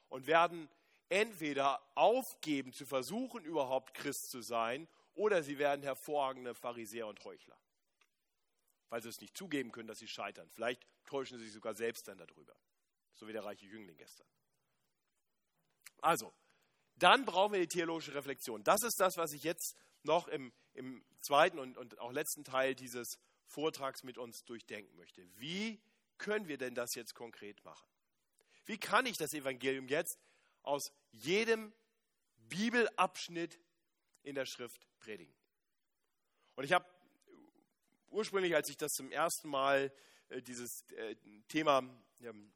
[0.10, 0.69] Und werden
[1.10, 7.58] entweder aufgeben zu versuchen, überhaupt Christ zu sein, oder sie werden hervorragende Pharisäer und Heuchler.
[8.89, 10.49] Weil sie es nicht zugeben können, dass sie scheitern.
[10.51, 12.56] Vielleicht täuschen sie sich sogar selbst dann darüber.
[13.15, 14.27] So wie der reiche Jüngling gestern.
[16.01, 16.34] Also,
[16.95, 18.63] dann brauchen wir die theologische Reflexion.
[18.63, 22.75] Das ist das, was ich jetzt noch im, im zweiten und, und auch letzten Teil
[22.75, 25.27] dieses Vortrags mit uns durchdenken möchte.
[25.39, 25.82] Wie
[26.17, 27.88] können wir denn das jetzt konkret machen?
[28.65, 30.19] Wie kann ich das Evangelium jetzt
[30.62, 31.73] aus jedem
[32.49, 33.60] Bibelabschnitt
[34.28, 35.34] in der Schrift predigen?
[36.56, 36.86] Und ich habe
[38.10, 39.92] ursprünglich, als ich das zum ersten Mal
[40.30, 41.16] äh, dieses äh,
[41.48, 41.84] Thema
[42.22, 42.52] ähm,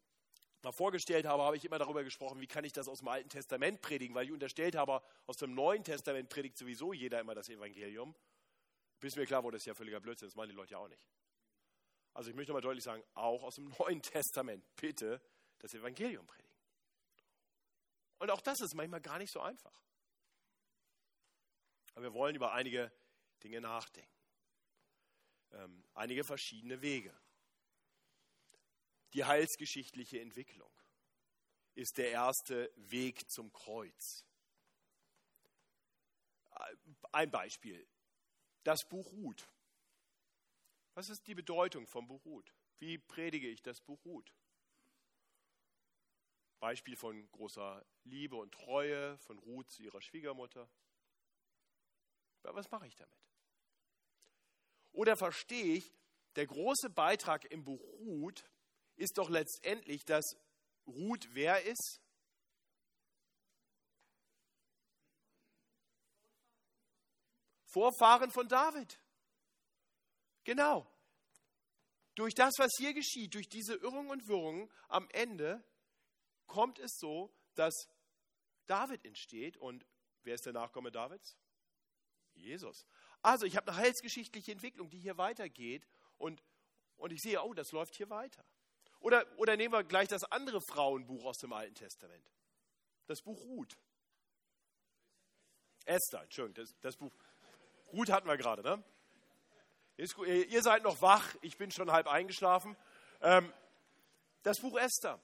[0.63, 3.29] mal vorgestellt habe, habe ich immer darüber gesprochen, wie kann ich das aus dem Alten
[3.29, 7.49] Testament predigen, weil ich unterstellt habe, aus dem Neuen Testament predigt sowieso jeder immer das
[7.49, 8.15] Evangelium.
[8.99, 10.87] Bis mir klar wurde, das ist ja völliger Blödsinn, das meinen die Leute ja auch
[10.87, 11.07] nicht.
[12.13, 15.21] Also ich möchte mal deutlich sagen, auch aus dem Neuen Testament bitte
[15.59, 16.51] das Evangelium predigen.
[18.19, 19.81] Und auch das ist manchmal gar nicht so einfach.
[21.93, 22.91] Aber wir wollen über einige
[23.43, 24.09] Dinge nachdenken.
[25.51, 27.13] Ähm, einige verschiedene Wege.
[29.13, 30.71] Die heilsgeschichtliche Entwicklung
[31.73, 34.25] ist der erste Weg zum Kreuz.
[37.11, 37.87] Ein Beispiel.
[38.63, 39.49] Das Buch Ruth.
[40.93, 42.53] Was ist die Bedeutung vom Buch Ruth?
[42.79, 44.33] Wie predige ich das Buch Ruth?
[46.59, 50.69] Beispiel von großer Liebe und Treue von Ruth zu ihrer Schwiegermutter.
[52.43, 53.17] Was mache ich damit?
[54.91, 55.93] Oder verstehe ich,
[56.35, 58.43] der große Beitrag im Buch Ruth
[58.95, 60.37] ist doch letztendlich, dass
[60.87, 62.01] Ruth wer ist?
[67.65, 68.99] Vorfahren von David.
[70.43, 70.91] Genau.
[72.15, 75.63] Durch das, was hier geschieht, durch diese Irrung und Wirrung, am Ende
[76.47, 77.87] kommt es so, dass
[78.65, 79.55] David entsteht.
[79.55, 79.85] Und
[80.23, 81.37] wer ist der Nachkomme Davids?
[82.41, 82.85] Jesus.
[83.21, 85.87] Also ich habe eine heilsgeschichtliche Entwicklung, die hier weitergeht.
[86.17, 86.43] Und,
[86.97, 88.43] und ich sehe, oh, das läuft hier weiter.
[88.99, 92.23] Oder, oder nehmen wir gleich das andere Frauenbuch aus dem Alten Testament.
[93.07, 93.77] Das Buch Ruth.
[95.85, 97.11] Esther, Entschuldigung, das, das Buch.
[97.91, 98.83] Ruth hatten wir gerade, ne?
[99.97, 102.75] Ihr seid noch wach, ich bin schon halb eingeschlafen.
[103.21, 103.51] Ähm,
[104.43, 105.19] das Buch Esther.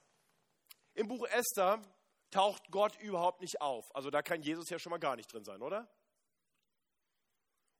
[0.93, 1.81] Im Buch Esther
[2.29, 3.95] taucht Gott überhaupt nicht auf.
[3.95, 5.87] Also da kann Jesus ja schon mal gar nicht drin sein, oder?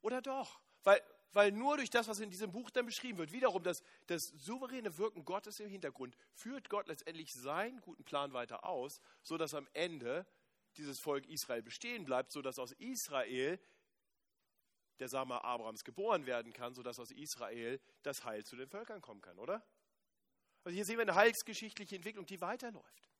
[0.02, 0.60] Oder doch?
[0.84, 1.02] Weil
[1.38, 4.98] weil nur durch das, was in diesem Buch dann beschrieben wird, wiederum das, das souveräne
[4.98, 10.26] Wirken Gottes im Hintergrund, führt Gott letztendlich seinen guten Plan weiter aus, sodass am Ende
[10.78, 13.60] dieses Volk Israel bestehen bleibt, sodass aus Israel
[15.00, 19.22] der Same Abrahams geboren werden kann, sodass aus Israel das Heil zu den Völkern kommen
[19.22, 19.64] kann, oder?
[20.64, 23.12] Also hier sehen wir eine heilsgeschichtliche Entwicklung, die weiterläuft.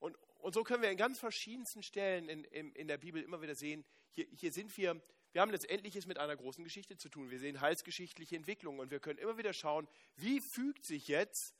[0.00, 3.42] Und, und so können wir in ganz verschiedensten Stellen in, in, in der Bibel immer
[3.42, 5.00] wieder sehen, hier, hier sind wir
[5.32, 7.30] wir haben letztendlich es mit einer großen Geschichte zu tun.
[7.30, 11.54] Wir sehen heilsgeschichtliche Entwicklungen und wir können immer wieder schauen, wie fügt sich jetzt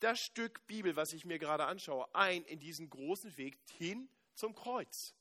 [0.00, 4.54] das Stück Bibel, was ich mir gerade anschaue, ein in diesen großen Weg hin zum
[4.54, 5.14] Kreuz.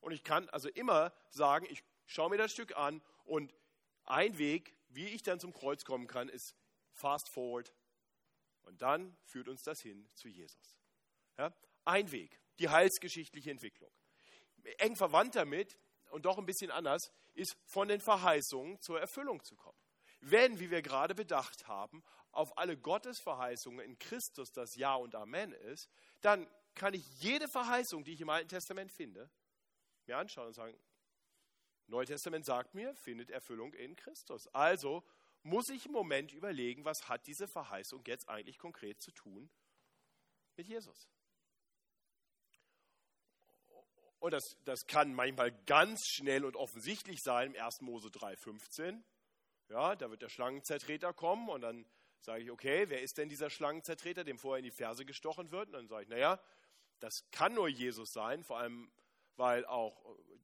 [0.00, 3.52] Und ich kann also immer sagen, ich schaue mir das Stück an und
[4.04, 6.54] ein Weg, wie ich dann zum Kreuz kommen kann, ist
[6.92, 7.72] fast forward.
[8.62, 10.76] Und dann führt uns das hin zu Jesus.
[11.38, 11.54] Ja?
[11.84, 13.90] Ein Weg, die heilsgeschichtliche Entwicklung.
[14.78, 15.78] Eng verwandt damit
[16.10, 19.78] und doch ein bisschen anders, ist von den Verheißungen zur Erfüllung zu kommen.
[20.20, 25.52] Wenn, wie wir gerade bedacht haben, auf alle Gottesverheißungen in Christus das Ja und Amen
[25.52, 25.88] ist,
[26.20, 29.30] dann kann ich jede Verheißung, die ich im Alten Testament finde,
[30.06, 30.78] mir anschauen und sagen,
[31.88, 34.48] Neue Testament sagt mir, findet Erfüllung in Christus.
[34.48, 35.04] Also
[35.42, 39.48] muss ich im Moment überlegen, was hat diese Verheißung jetzt eigentlich konkret zu tun
[40.56, 41.08] mit Jesus.
[44.26, 47.82] Und das, das kann manchmal ganz schnell und offensichtlich sein im 1.
[47.82, 49.00] Mose 3,15.
[49.68, 51.86] Ja, da wird der Schlangenzertreter kommen und dann
[52.18, 55.68] sage ich, okay, wer ist denn dieser Schlangenzertreter, dem vorher in die Ferse gestochen wird?
[55.68, 56.40] Und dann sage ich, naja,
[56.98, 58.90] das kann nur Jesus sein, vor allem,
[59.36, 59.96] weil auch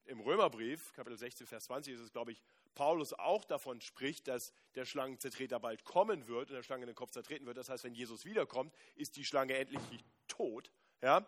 [0.04, 2.40] im Römerbrief, Kapitel 16, Vers 20, ist es, glaube ich,
[2.76, 7.10] Paulus auch davon spricht, dass der Schlangenzertreter bald kommen wird und der Schlange den Kopf
[7.10, 7.56] zertreten wird.
[7.56, 9.82] Das heißt, wenn Jesus wiederkommt, ist die Schlange endlich
[10.28, 10.70] tot.
[11.00, 11.26] Ja?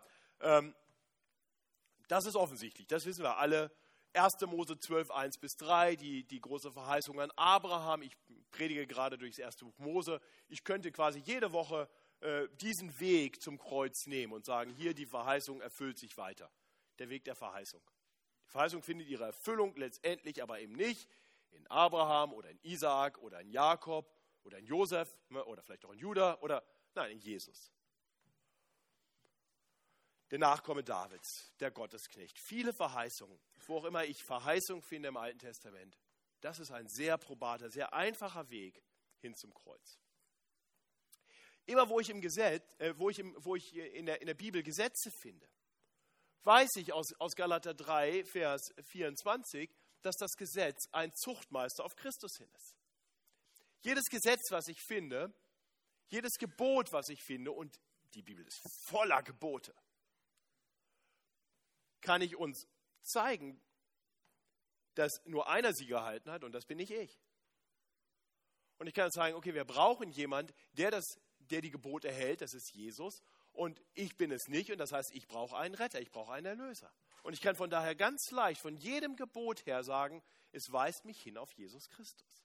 [2.09, 3.71] Das ist offensichtlich, das wissen wir alle.
[4.15, 4.33] 1.
[4.47, 8.03] Mose 12, 1 bis 3, die, die große Verheißung an Abraham.
[8.03, 8.17] Ich
[8.53, 10.21] predige gerade durchs erste Buch Mose.
[10.49, 11.89] Ich könnte quasi jede Woche
[12.21, 16.51] äh, diesen Weg zum Kreuz nehmen und sagen, hier die Verheißung erfüllt sich weiter.
[17.01, 17.83] Der Weg der Verheißung.
[18.47, 21.09] Die Verheißung findet ihre Erfüllung letztendlich aber eben nicht
[21.51, 24.09] in Abraham oder in Isaak oder in Jakob
[24.45, 26.63] oder in Josef ne, oder vielleicht auch in Judah oder
[26.95, 27.73] nein, in Jesus.
[30.35, 32.37] Der Nachkomme Davids, der Gottesknecht.
[32.41, 35.97] Viele Verheißungen, wo auch immer ich Verheißung finde im Alten Testament,
[36.41, 38.83] das ist ein sehr probater, sehr einfacher Weg
[39.21, 40.01] hin zum Kreuz.
[41.67, 44.35] Immer wo ich im Gesetz, äh, wo ich, im, wo ich in, der, in der
[44.35, 45.49] Bibel Gesetze finde,
[46.43, 49.71] weiß ich aus, aus Galater 3, Vers 24,
[50.03, 52.75] dass das Gesetz ein Zuchtmeister auf Christus hin ist.
[53.83, 55.33] Jedes Gesetz, was ich finde,
[56.09, 57.79] jedes Gebot, was ich finde, und
[58.15, 59.73] die Bibel ist voller Gebote,
[62.05, 62.69] kann ich uns
[63.03, 63.61] zeigen,
[64.95, 67.19] dass nur einer sie gehalten hat und das bin nicht ich.
[68.79, 72.55] Und ich kann sagen, okay, wir brauchen jemand, der, das, der die Gebote hält, das
[72.55, 73.23] ist Jesus.
[73.53, 76.47] Und ich bin es nicht und das heißt, ich brauche einen Retter, ich brauche einen
[76.47, 76.93] Erlöser.
[77.23, 81.21] Und ich kann von daher ganz leicht von jedem Gebot her sagen, es weist mich
[81.23, 82.45] hin auf Jesus Christus.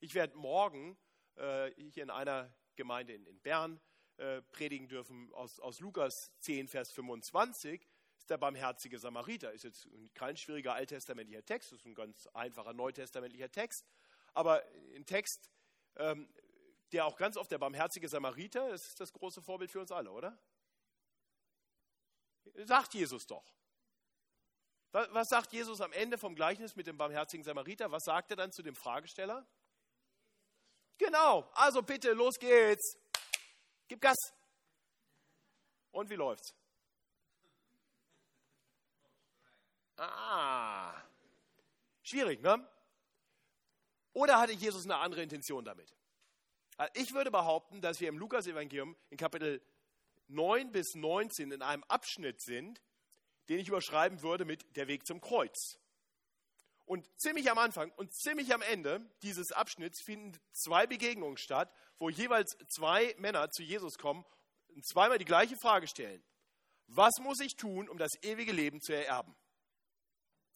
[0.00, 0.96] Ich werde morgen
[1.36, 3.80] äh, hier in einer Gemeinde in, in Bern
[4.16, 7.86] äh, predigen dürfen aus, aus Lukas 10, Vers 25
[8.22, 9.52] ist der barmherzige Samariter.
[9.52, 13.84] Ist jetzt kein schwieriger alttestamentlicher Text, ist ein ganz einfacher neutestamentlicher Text,
[14.32, 14.62] aber
[14.94, 15.50] ein Text,
[15.96, 16.32] ähm,
[16.92, 20.10] der auch ganz oft der barmherzige Samariter, das ist das große Vorbild für uns alle,
[20.10, 20.38] oder?
[22.54, 23.54] Sagt Jesus doch.
[24.92, 27.90] Was, was sagt Jesus am Ende vom Gleichnis mit dem barmherzigen Samariter?
[27.90, 29.46] Was sagt er dann zu dem Fragesteller?
[30.98, 32.96] Genau, also bitte, los geht's.
[33.88, 34.16] Gib Gas.
[35.90, 36.54] Und wie läuft's?
[40.04, 41.00] Ah,
[42.02, 42.68] schwierig, ne?
[44.14, 45.94] Oder hatte Jesus eine andere Intention damit?
[46.76, 49.62] Also ich würde behaupten, dass wir im Lukas-Evangelium in Kapitel
[50.26, 52.82] 9 bis 19 in einem Abschnitt sind,
[53.48, 55.78] den ich überschreiben würde mit der Weg zum Kreuz.
[56.84, 62.10] Und ziemlich am Anfang und ziemlich am Ende dieses Abschnitts finden zwei Begegnungen statt, wo
[62.10, 64.24] jeweils zwei Männer zu Jesus kommen
[64.68, 66.24] und zweimal die gleiche Frage stellen.
[66.88, 69.36] Was muss ich tun, um das ewige Leben zu ererben?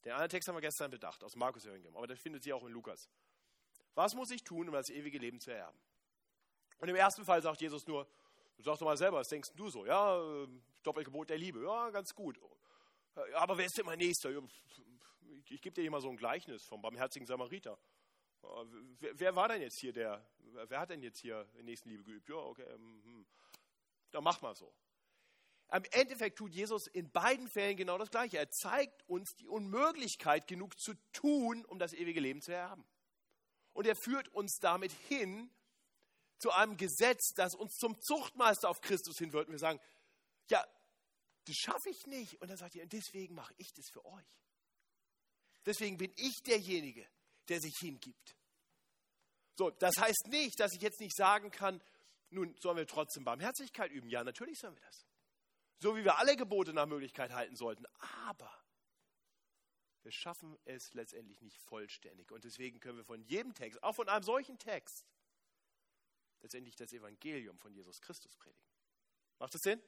[0.07, 2.63] Den anderen Text haben wir gestern bedacht, aus Markus Evangelium, aber das findet sich auch
[2.65, 3.11] in Lukas.
[3.97, 5.77] Was muss ich tun, um das ewige Leben zu erben?
[6.79, 8.07] Und im ersten Fall sagt Jesus nur,
[8.59, 9.85] sag doch mal selber, was denkst du so?
[9.85, 12.39] Ja, ähm, Doppelgebot der Liebe, ja, ganz gut.
[13.35, 14.31] Aber wer ist denn mein Nächster?
[15.49, 17.77] Ich, gebe dir hier mal so ein Gleichnis vom barmherzigen Samariter.
[19.01, 20.25] Wer, wer, war denn jetzt hier der,
[20.69, 22.29] wer hat denn jetzt hier Nächstenliebe geübt?
[22.29, 23.27] Ja, okay, ähm, hm.
[24.13, 24.73] dann mach mal so.
[25.69, 28.39] Am Endeffekt tut Jesus in beiden Fällen genau das Gleiche.
[28.39, 32.87] Er zeigt uns die Unmöglichkeit, genug zu tun, um das ewige Leben zu erben.
[33.73, 35.51] Und er führt uns damit hin
[36.39, 39.49] zu einem Gesetz, das uns zum Zuchtmeister auf Christus hinwirkt.
[39.49, 39.81] Und wir sagen,
[40.51, 40.65] ja,
[41.47, 42.41] das schaffe ich nicht.
[42.41, 44.25] Und dann sagt er, deswegen mache ich das für euch.
[45.65, 47.09] Deswegen bin ich derjenige,
[47.49, 48.37] der sich hingibt.
[49.57, 51.83] So, das heißt nicht, dass ich jetzt nicht sagen kann,
[52.31, 54.09] nun sollen wir trotzdem Barmherzigkeit üben.
[54.09, 55.06] Ja, natürlich sollen wir das.
[55.79, 57.87] So wie wir alle Gebote nach Möglichkeit halten sollten.
[58.27, 58.51] Aber
[60.03, 62.31] wir schaffen es letztendlich nicht vollständig.
[62.31, 65.05] Und deswegen können wir von jedem Text, auch von einem solchen Text,
[66.41, 68.71] letztendlich das Evangelium von Jesus Christus predigen.
[69.39, 69.83] Macht das Sinn?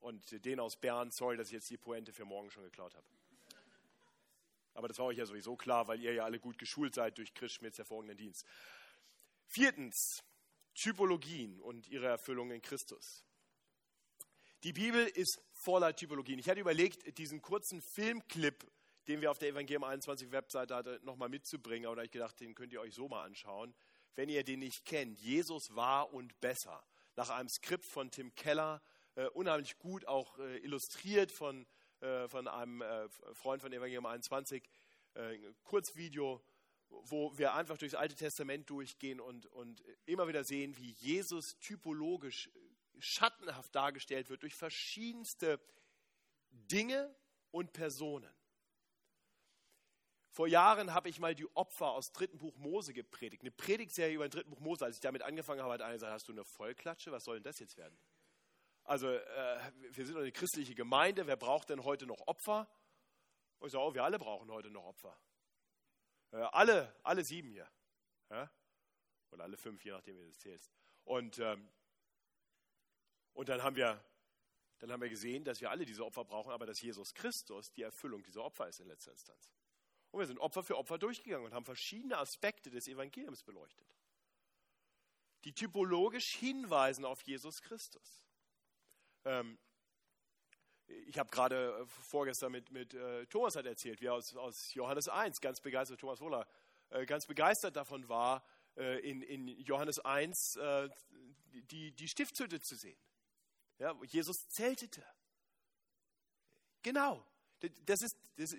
[0.00, 3.06] Und den aus Bern, sorry, dass ich jetzt die Pointe für morgen schon geklaut habe.
[4.72, 7.34] Aber das war euch ja sowieso klar, weil ihr ja alle gut geschult seid durch
[7.34, 8.46] Chris Schmitz hervorragenden Dienst.
[9.46, 10.24] Viertens,
[10.74, 13.24] Typologien und ihre Erfüllung in Christus.
[14.62, 16.38] Die Bibel ist voller Typologien.
[16.38, 18.70] Ich hatte überlegt, diesen kurzen Filmclip,
[19.08, 22.38] den wir auf der Evangelium 21 Webseite hatten, nochmal mitzubringen, aber da habe ich gedacht,
[22.40, 23.74] den könnt ihr euch so mal anschauen.
[24.16, 26.84] Wenn ihr den nicht kennt, Jesus war und besser.
[27.16, 28.82] Nach einem Skript von Tim Keller,
[29.14, 31.66] äh, unheimlich gut auch äh, illustriert von,
[32.00, 34.62] äh, von einem äh, Freund von Evangelium 21,
[35.14, 36.42] äh, Kurzvideo,
[36.90, 42.50] wo wir einfach durchs Alte Testament durchgehen und, und immer wieder sehen, wie Jesus typologisch
[42.98, 45.60] schattenhaft dargestellt wird durch verschiedenste
[46.50, 47.14] Dinge
[47.50, 48.30] und Personen.
[50.30, 53.42] Vor Jahren habe ich mal die Opfer aus dritten Buch Mose gepredigt.
[53.42, 54.84] Eine Predigtserie über den dritten Buch Mose.
[54.84, 57.10] Als ich damit angefangen habe, hat einer gesagt, hast du eine Vollklatsche?
[57.10, 57.98] Was soll denn das jetzt werden?
[58.84, 61.26] Also äh, wir sind eine christliche Gemeinde.
[61.26, 62.68] Wer braucht denn heute noch Opfer?
[63.58, 65.18] Und ich sage, oh, wir alle brauchen heute noch Opfer.
[66.32, 67.68] Äh, alle, alle sieben hier.
[68.30, 68.50] Ja?
[69.30, 70.70] Oder alle fünf, je nachdem, wie du das zählst.
[71.04, 71.68] Und, ähm,
[73.32, 74.02] und dann, haben wir,
[74.78, 77.82] dann haben wir gesehen, dass wir alle diese Opfer brauchen, aber dass Jesus Christus die
[77.82, 79.52] Erfüllung dieser Opfer ist in letzter Instanz.
[80.10, 83.96] Und wir sind Opfer für Opfer durchgegangen und haben verschiedene Aspekte des Evangeliums beleuchtet,
[85.44, 88.24] die typologisch hinweisen auf Jesus Christus.
[89.24, 89.58] Ähm,
[91.06, 95.08] Ich habe gerade vorgestern mit, mit äh, Thomas hat erzählt, wie er aus, aus Johannes
[95.08, 96.46] 1 ganz begeistert, Thomas Wohler,
[96.90, 98.44] äh, ganz begeistert davon war,
[98.76, 100.88] äh, in, in Johannes 1 äh,
[101.70, 102.98] die, die Stiftshütte zu sehen.
[103.78, 105.04] Ja, Jesus zeltete.
[106.82, 107.26] Genau.
[107.84, 108.54] Das ist, das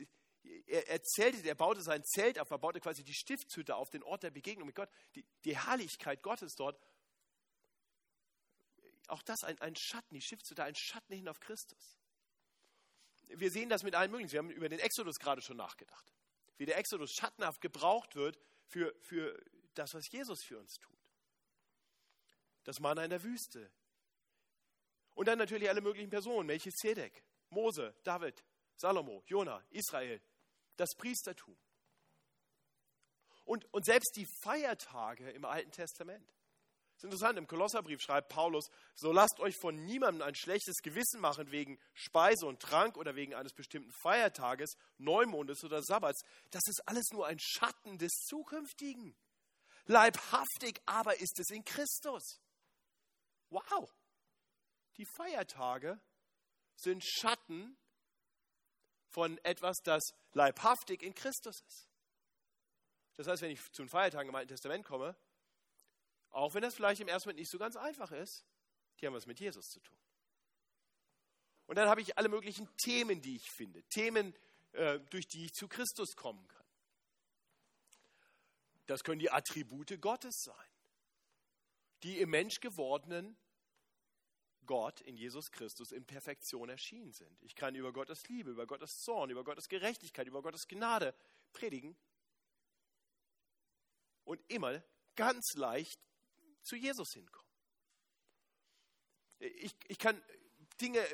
[0.68, 4.04] er, er zeltete, er baute sein Zelt auf, er baute quasi die Stiftshütte auf, den
[4.04, 4.90] Ort der Begegnung mit Gott.
[5.16, 6.80] Die, die Herrlichkeit Gottes dort.
[9.08, 12.01] Auch das ein, ein Schatten, die Stiftshütte, ein Schatten hin auf Christus.
[13.36, 14.32] Wir sehen das mit allen möglichen.
[14.32, 16.14] Wir haben über den Exodus gerade schon nachgedacht.
[16.58, 19.42] Wie der Exodus schattenhaft gebraucht wird für, für
[19.74, 20.98] das, was Jesus für uns tut.
[22.64, 23.72] Das Manna in der Wüste.
[25.14, 28.44] Und dann natürlich alle möglichen Personen, Melchizedek, Mose, David,
[28.76, 30.22] Salomo, Jona, Israel,
[30.78, 31.58] das Priestertum.
[33.46, 36.34] Und, und selbst die Feiertage im Alten Testament.
[37.02, 41.50] Ist interessant, im Kolosserbrief schreibt Paulus, so lasst euch von niemandem ein schlechtes Gewissen machen
[41.50, 46.22] wegen Speise und Trank oder wegen eines bestimmten Feiertages, Neumondes oder Sabbats.
[46.52, 49.18] Das ist alles nur ein Schatten des Zukünftigen.
[49.86, 52.40] Leibhaftig aber ist es in Christus.
[53.50, 53.92] Wow!
[54.98, 56.00] Die Feiertage
[56.76, 57.80] sind Schatten
[59.10, 61.90] von etwas, das leibhaftig in Christus ist.
[63.16, 65.18] Das heißt, wenn ich zu den Feiertagen im Alten Testament komme,
[66.32, 68.46] auch wenn das vielleicht im ersten Moment nicht so ganz einfach ist,
[69.00, 69.98] die haben was mit Jesus zu tun.
[71.68, 74.36] Und dann habe ich alle möglichen Themen, die ich finde, Themen,
[74.74, 76.66] äh, durch die ich zu Christus kommen kann.
[78.88, 80.70] Das können die Attribute Gottes sein,
[82.04, 83.38] die im Mensch gewordenen
[84.66, 87.42] Gott in Jesus Christus in Perfektion erschienen sind.
[87.42, 91.14] Ich kann über Gottes Liebe, über Gottes Zorn, über Gottes Gerechtigkeit, über Gottes Gnade
[91.54, 91.96] predigen
[94.24, 94.84] und immer
[95.16, 96.00] ganz leicht
[96.62, 97.50] zu Jesus hinkommen.
[99.40, 100.22] Ich, ich kann
[100.80, 101.06] Dinge,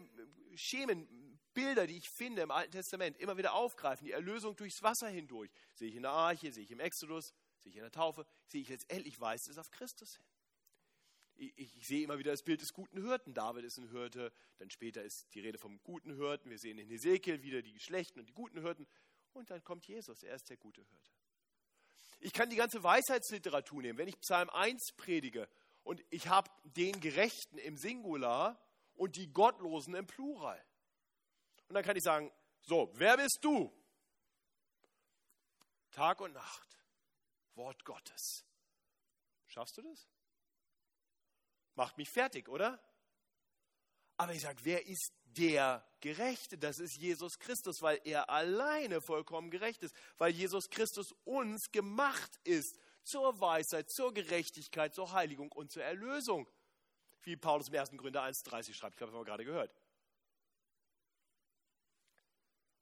[0.55, 4.05] Schemen, Bilder, die ich finde im Alten Testament, immer wieder aufgreifen.
[4.05, 5.49] Die Erlösung durchs Wasser hindurch.
[5.73, 8.61] Sehe ich in der Arche, sehe ich im Exodus, sehe ich in der Taufe, sehe
[8.61, 10.25] ich letztendlich, weist es auf Christus hin
[11.37, 13.33] ich, sehe immer wieder das Bild des guten Hirten.
[13.33, 16.49] David ist ein Hirte, dann später ist die Rede vom guten Hirten.
[16.49, 18.87] Wir sehen in Hesekiel wieder die schlechten und die guten Hirten.
[19.33, 21.11] Und dann kommt Jesus, er ist der gute Hirte.
[22.19, 23.97] Ich kann die ganze Weisheitsliteratur nehmen.
[23.97, 25.47] Wenn ich Psalm 1 predige
[25.83, 28.59] und ich habe den Gerechten im Singular
[28.95, 30.63] und die Gottlosen im Plural.
[31.67, 33.71] Und dann kann ich sagen, so, wer bist du?
[35.91, 36.77] Tag und Nacht,
[37.55, 38.45] Wort Gottes.
[39.47, 40.07] Schaffst du das?
[41.75, 42.79] Macht mich fertig, oder?
[44.17, 46.57] Aber ich sage, wer ist der Gerechte?
[46.57, 52.39] Das ist Jesus Christus, weil er alleine vollkommen gerecht ist, weil Jesus Christus uns gemacht
[52.43, 56.47] ist zur Weisheit, zur Gerechtigkeit, zur Heiligung und zur Erlösung.
[57.21, 57.91] Wie Paulus im 1.
[57.97, 58.93] Gründer 1,30 schreibt.
[58.93, 59.73] Ich glaube, das haben wir gerade gehört.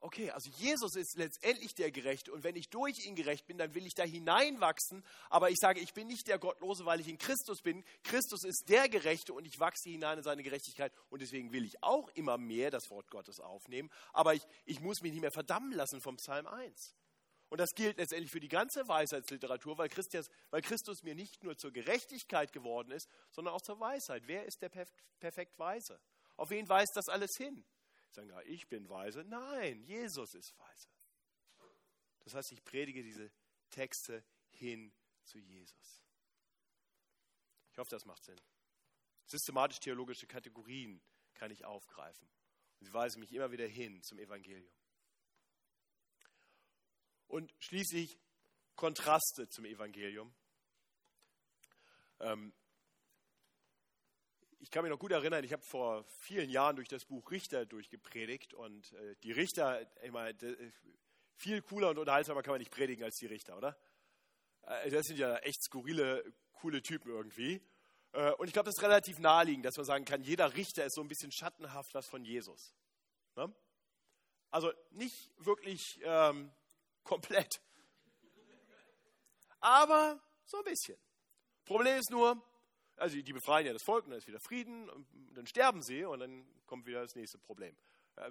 [0.06, 3.74] Okay, also Jesus ist letztendlich der Gerechte und wenn ich durch ihn gerecht bin, dann
[3.74, 7.18] will ich da hineinwachsen, aber ich sage, ich bin nicht der Gottlose, weil ich in
[7.18, 7.84] Christus bin.
[8.04, 11.82] Christus ist der Gerechte und ich wachse hinein in seine Gerechtigkeit und deswegen will ich
[11.82, 15.72] auch immer mehr das Wort Gottes aufnehmen, aber ich, ich muss mich nicht mehr verdammen
[15.72, 16.94] lassen vom Psalm 1.
[17.50, 21.58] Und das gilt letztendlich für die ganze Weisheitsliteratur, weil Christus, weil Christus mir nicht nur
[21.58, 24.22] zur Gerechtigkeit geworden ist, sondern auch zur Weisheit.
[24.28, 26.00] Wer ist der perfekt Weise?
[26.38, 27.66] Auf wen weist das alles hin?
[28.16, 29.24] Sagen, ja, ich bin weise.
[29.24, 30.88] Nein, Jesus ist weise.
[32.24, 33.32] Das heißt, ich predige diese
[33.70, 34.94] Texte hin
[35.24, 36.04] zu Jesus.
[37.72, 38.40] Ich hoffe, das macht Sinn.
[39.26, 41.02] Systematisch-theologische Kategorien
[41.34, 42.28] kann ich aufgreifen.
[42.80, 44.74] Und sie weisen mich immer wieder hin zum Evangelium.
[47.28, 48.18] Und schließlich
[48.76, 50.34] Kontraste zum Evangelium.
[52.20, 52.54] Ähm,
[54.66, 57.68] ich kann mich noch gut erinnern, ich habe vor vielen Jahren durch das Buch Richter
[57.68, 60.32] durchgepredigt und äh, die Richter, immer
[61.36, 63.78] viel cooler und unterhaltsamer kann man nicht predigen als die Richter, oder?
[64.64, 67.62] Äh, das sind ja echt skurrile, coole Typen irgendwie.
[68.14, 70.96] Äh, und ich glaube, das ist relativ naheliegend, dass man sagen kann, jeder Richter ist
[70.96, 72.74] so ein bisschen schattenhaft was von Jesus.
[73.36, 73.54] Ne?
[74.50, 76.52] Also nicht wirklich ähm,
[77.04, 77.62] komplett,
[79.60, 80.98] aber so ein bisschen.
[81.66, 82.42] Problem ist nur,
[82.98, 84.90] also die befreien ja das Volk und dann ist wieder Frieden
[85.34, 87.76] dann sterben sie und dann kommt wieder das nächste Problem.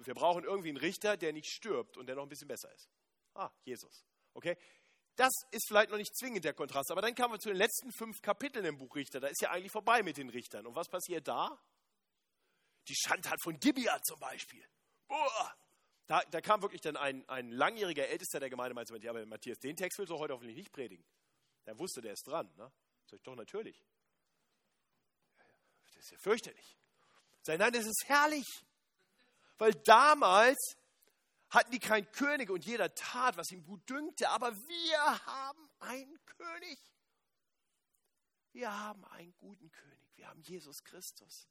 [0.01, 2.89] Wir brauchen irgendwie einen Richter, der nicht stirbt und der noch ein bisschen besser ist.
[3.35, 4.03] Ah, Jesus.
[4.33, 4.57] Okay?
[5.15, 7.91] Das ist vielleicht noch nicht zwingend der Kontrast, aber dann kamen wir zu den letzten
[7.91, 9.19] fünf Kapiteln im Buch Richter.
[9.19, 10.65] Da ist ja eigentlich vorbei mit den Richtern.
[10.65, 11.57] Und was passiert da?
[12.87, 14.65] Die Schandtat von Gibeah zum Beispiel.
[15.07, 15.55] Boah!
[16.07, 19.75] Da, da kam wirklich dann ein, ein langjähriger Ältester der Gemeinde, meinte, aber Matthias, den
[19.75, 21.03] Text willst du heute hoffentlich nicht predigen.
[21.65, 22.51] Der wusste, der ist dran.
[22.57, 22.71] Ne?
[23.05, 23.83] Sag ich, doch, natürlich
[25.97, 26.77] ist ja fürchterlich.
[27.41, 28.47] Sei, nein, das ist herrlich.
[29.57, 30.77] Weil damals
[31.49, 34.29] hatten die keinen König und jeder tat, was ihm gut dünkte.
[34.29, 36.79] Aber wir haben einen König.
[38.51, 40.17] Wir haben einen guten König.
[40.17, 41.47] Wir haben Jesus Christus.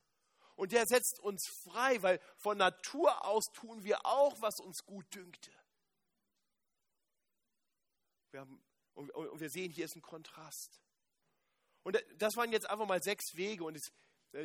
[0.57, 5.12] Und der setzt uns frei, weil von Natur aus tun wir auch, was uns gut
[5.14, 5.53] dünkte.
[8.30, 8.64] Wir haben,
[8.95, 10.80] und, wir sehen, hier ist ein Kontrast.
[11.82, 13.64] Und das waren jetzt einfach mal sechs Wege.
[13.64, 13.92] Und es,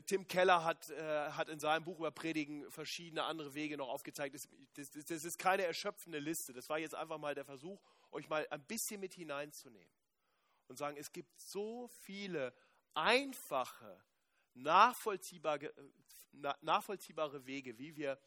[0.05, 4.35] Tim Keller hat, äh, hat in seinem Buch über Predigen verschiedene andere Wege noch aufgezeigt.
[4.35, 6.53] Das, das, das ist keine erschöpfende Liste.
[6.53, 7.81] Das war jetzt einfach mal der Versuch,
[8.11, 9.91] euch mal ein bisschen mit hineinzunehmen.
[10.67, 12.53] Und sagen, es gibt so viele
[12.93, 13.99] einfache,
[14.53, 15.73] nachvollziehbare,
[16.61, 18.19] nachvollziehbare Wege, wie wir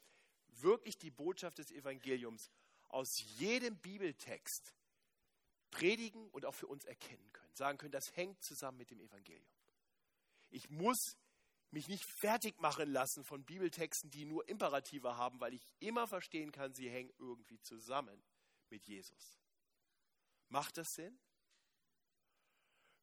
[0.49, 2.51] wirklich die Botschaft des Evangeliums
[2.89, 4.75] aus jedem Bibeltext
[5.71, 7.55] predigen und auch für uns erkennen können.
[7.55, 9.49] Sagen können, das hängt zusammen mit dem Evangelium.
[10.51, 11.17] Ich muss
[11.73, 16.53] mich nicht fertig machen lassen von Bibeltexten, die nur Imperative haben, weil ich immer verstehen
[16.53, 18.23] kann, sie hängen irgendwie zusammen
[18.68, 19.39] mit Jesus.
[20.49, 21.18] Macht das Sinn?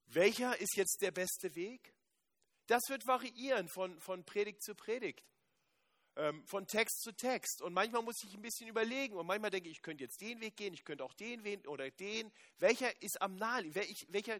[0.05, 1.93] Welcher ist jetzt der beste Weg?
[2.67, 5.24] Das wird variieren von, von Predigt zu Predigt,
[6.15, 7.61] ähm, von Text zu Text.
[7.63, 10.39] Und manchmal muss ich ein bisschen überlegen und manchmal denke ich, ich könnte jetzt den
[10.41, 12.32] Weg gehen, ich könnte auch den Weg oder den.
[12.59, 14.39] Welcher ist am nahe, welcher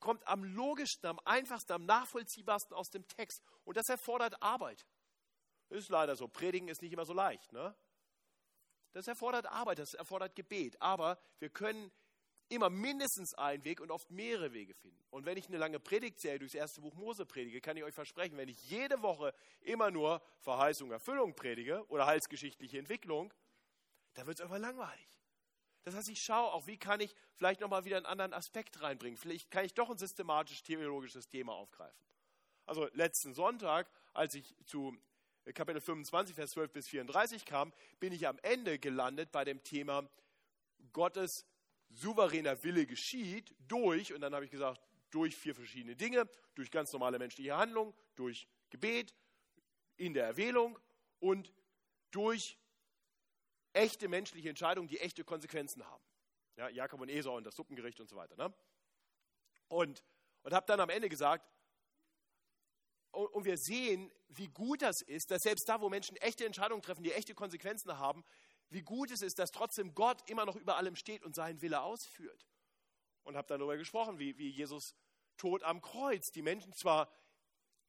[0.00, 3.42] kommt am logischsten, am einfachsten, am nachvollziehbarsten aus dem Text?
[3.64, 4.86] Und das erfordert Arbeit.
[5.70, 6.28] Ist leider so.
[6.28, 7.52] Predigen ist nicht immer so leicht.
[7.52, 7.74] Ne?
[8.92, 10.80] Das erfordert Arbeit, das erfordert Gebet.
[10.80, 11.92] Aber wir können
[12.48, 15.04] immer mindestens einen Weg und oft mehrere Wege finden.
[15.10, 18.36] Und wenn ich eine lange Predigtserie durchs erste Buch Mose predige, kann ich euch versprechen,
[18.38, 23.32] wenn ich jede Woche immer nur Verheißung, Erfüllung predige oder heilsgeschichtliche Entwicklung,
[24.14, 25.17] dann wird es irgendwann langweilig.
[25.88, 29.16] Das heißt, ich schaue auch, wie kann ich vielleicht nochmal wieder einen anderen Aspekt reinbringen.
[29.16, 31.98] Vielleicht kann ich doch ein systematisch-theologisches Thema aufgreifen.
[32.66, 34.94] Also letzten Sonntag, als ich zu
[35.54, 40.06] Kapitel 25, Vers 12 bis 34 kam, bin ich am Ende gelandet bei dem Thema
[40.92, 41.46] Gottes
[41.88, 46.92] souveräner Wille geschieht durch, und dann habe ich gesagt, durch vier verschiedene Dinge, durch ganz
[46.92, 49.14] normale menschliche Handlungen, durch Gebet,
[49.96, 50.78] in der Erwählung
[51.18, 51.50] und
[52.10, 52.58] durch
[53.78, 56.04] echte menschliche Entscheidungen, die echte Konsequenzen haben.
[56.56, 58.36] Ja, Jakob und Esau und das Suppengericht und so weiter.
[58.36, 58.52] Ne?
[59.68, 60.02] Und,
[60.42, 61.48] und habe dann am Ende gesagt,
[63.12, 66.82] und, und wir sehen, wie gut das ist, dass selbst da, wo Menschen echte Entscheidungen
[66.82, 68.24] treffen, die echte Konsequenzen haben,
[68.70, 71.80] wie gut es ist, dass trotzdem Gott immer noch über allem steht und seinen Wille
[71.80, 72.46] ausführt.
[73.22, 74.94] Und habe darüber gesprochen, wie, wie Jesus
[75.36, 77.10] Tod am Kreuz die Menschen zwar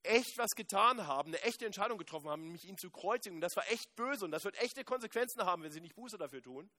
[0.04, 3.38] echt was getan haben, eine echte Entscheidung getroffen haben, nämlich ihn zu kreuzigen.
[3.38, 6.18] Und das war echt böse und das wird echte Konsequenzen haben, wenn sie nicht Buße
[6.18, 6.70] dafür tun.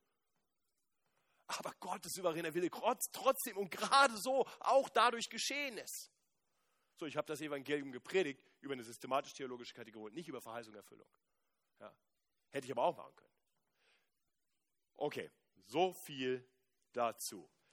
[1.47, 6.11] Aber Gottes souveräner Wille trotzdem und gerade so auch dadurch geschehen ist.
[6.97, 11.09] So, ich habe das Evangelium gepredigt über eine systematisch-theologische Kategorie, nicht über Verheißung, Erfüllung.
[11.81, 11.95] Ja.
[12.51, 13.35] Hätte ich aber auch machen können.
[14.97, 15.31] Okay,
[15.65, 16.47] so viel
[16.93, 17.51] dazu.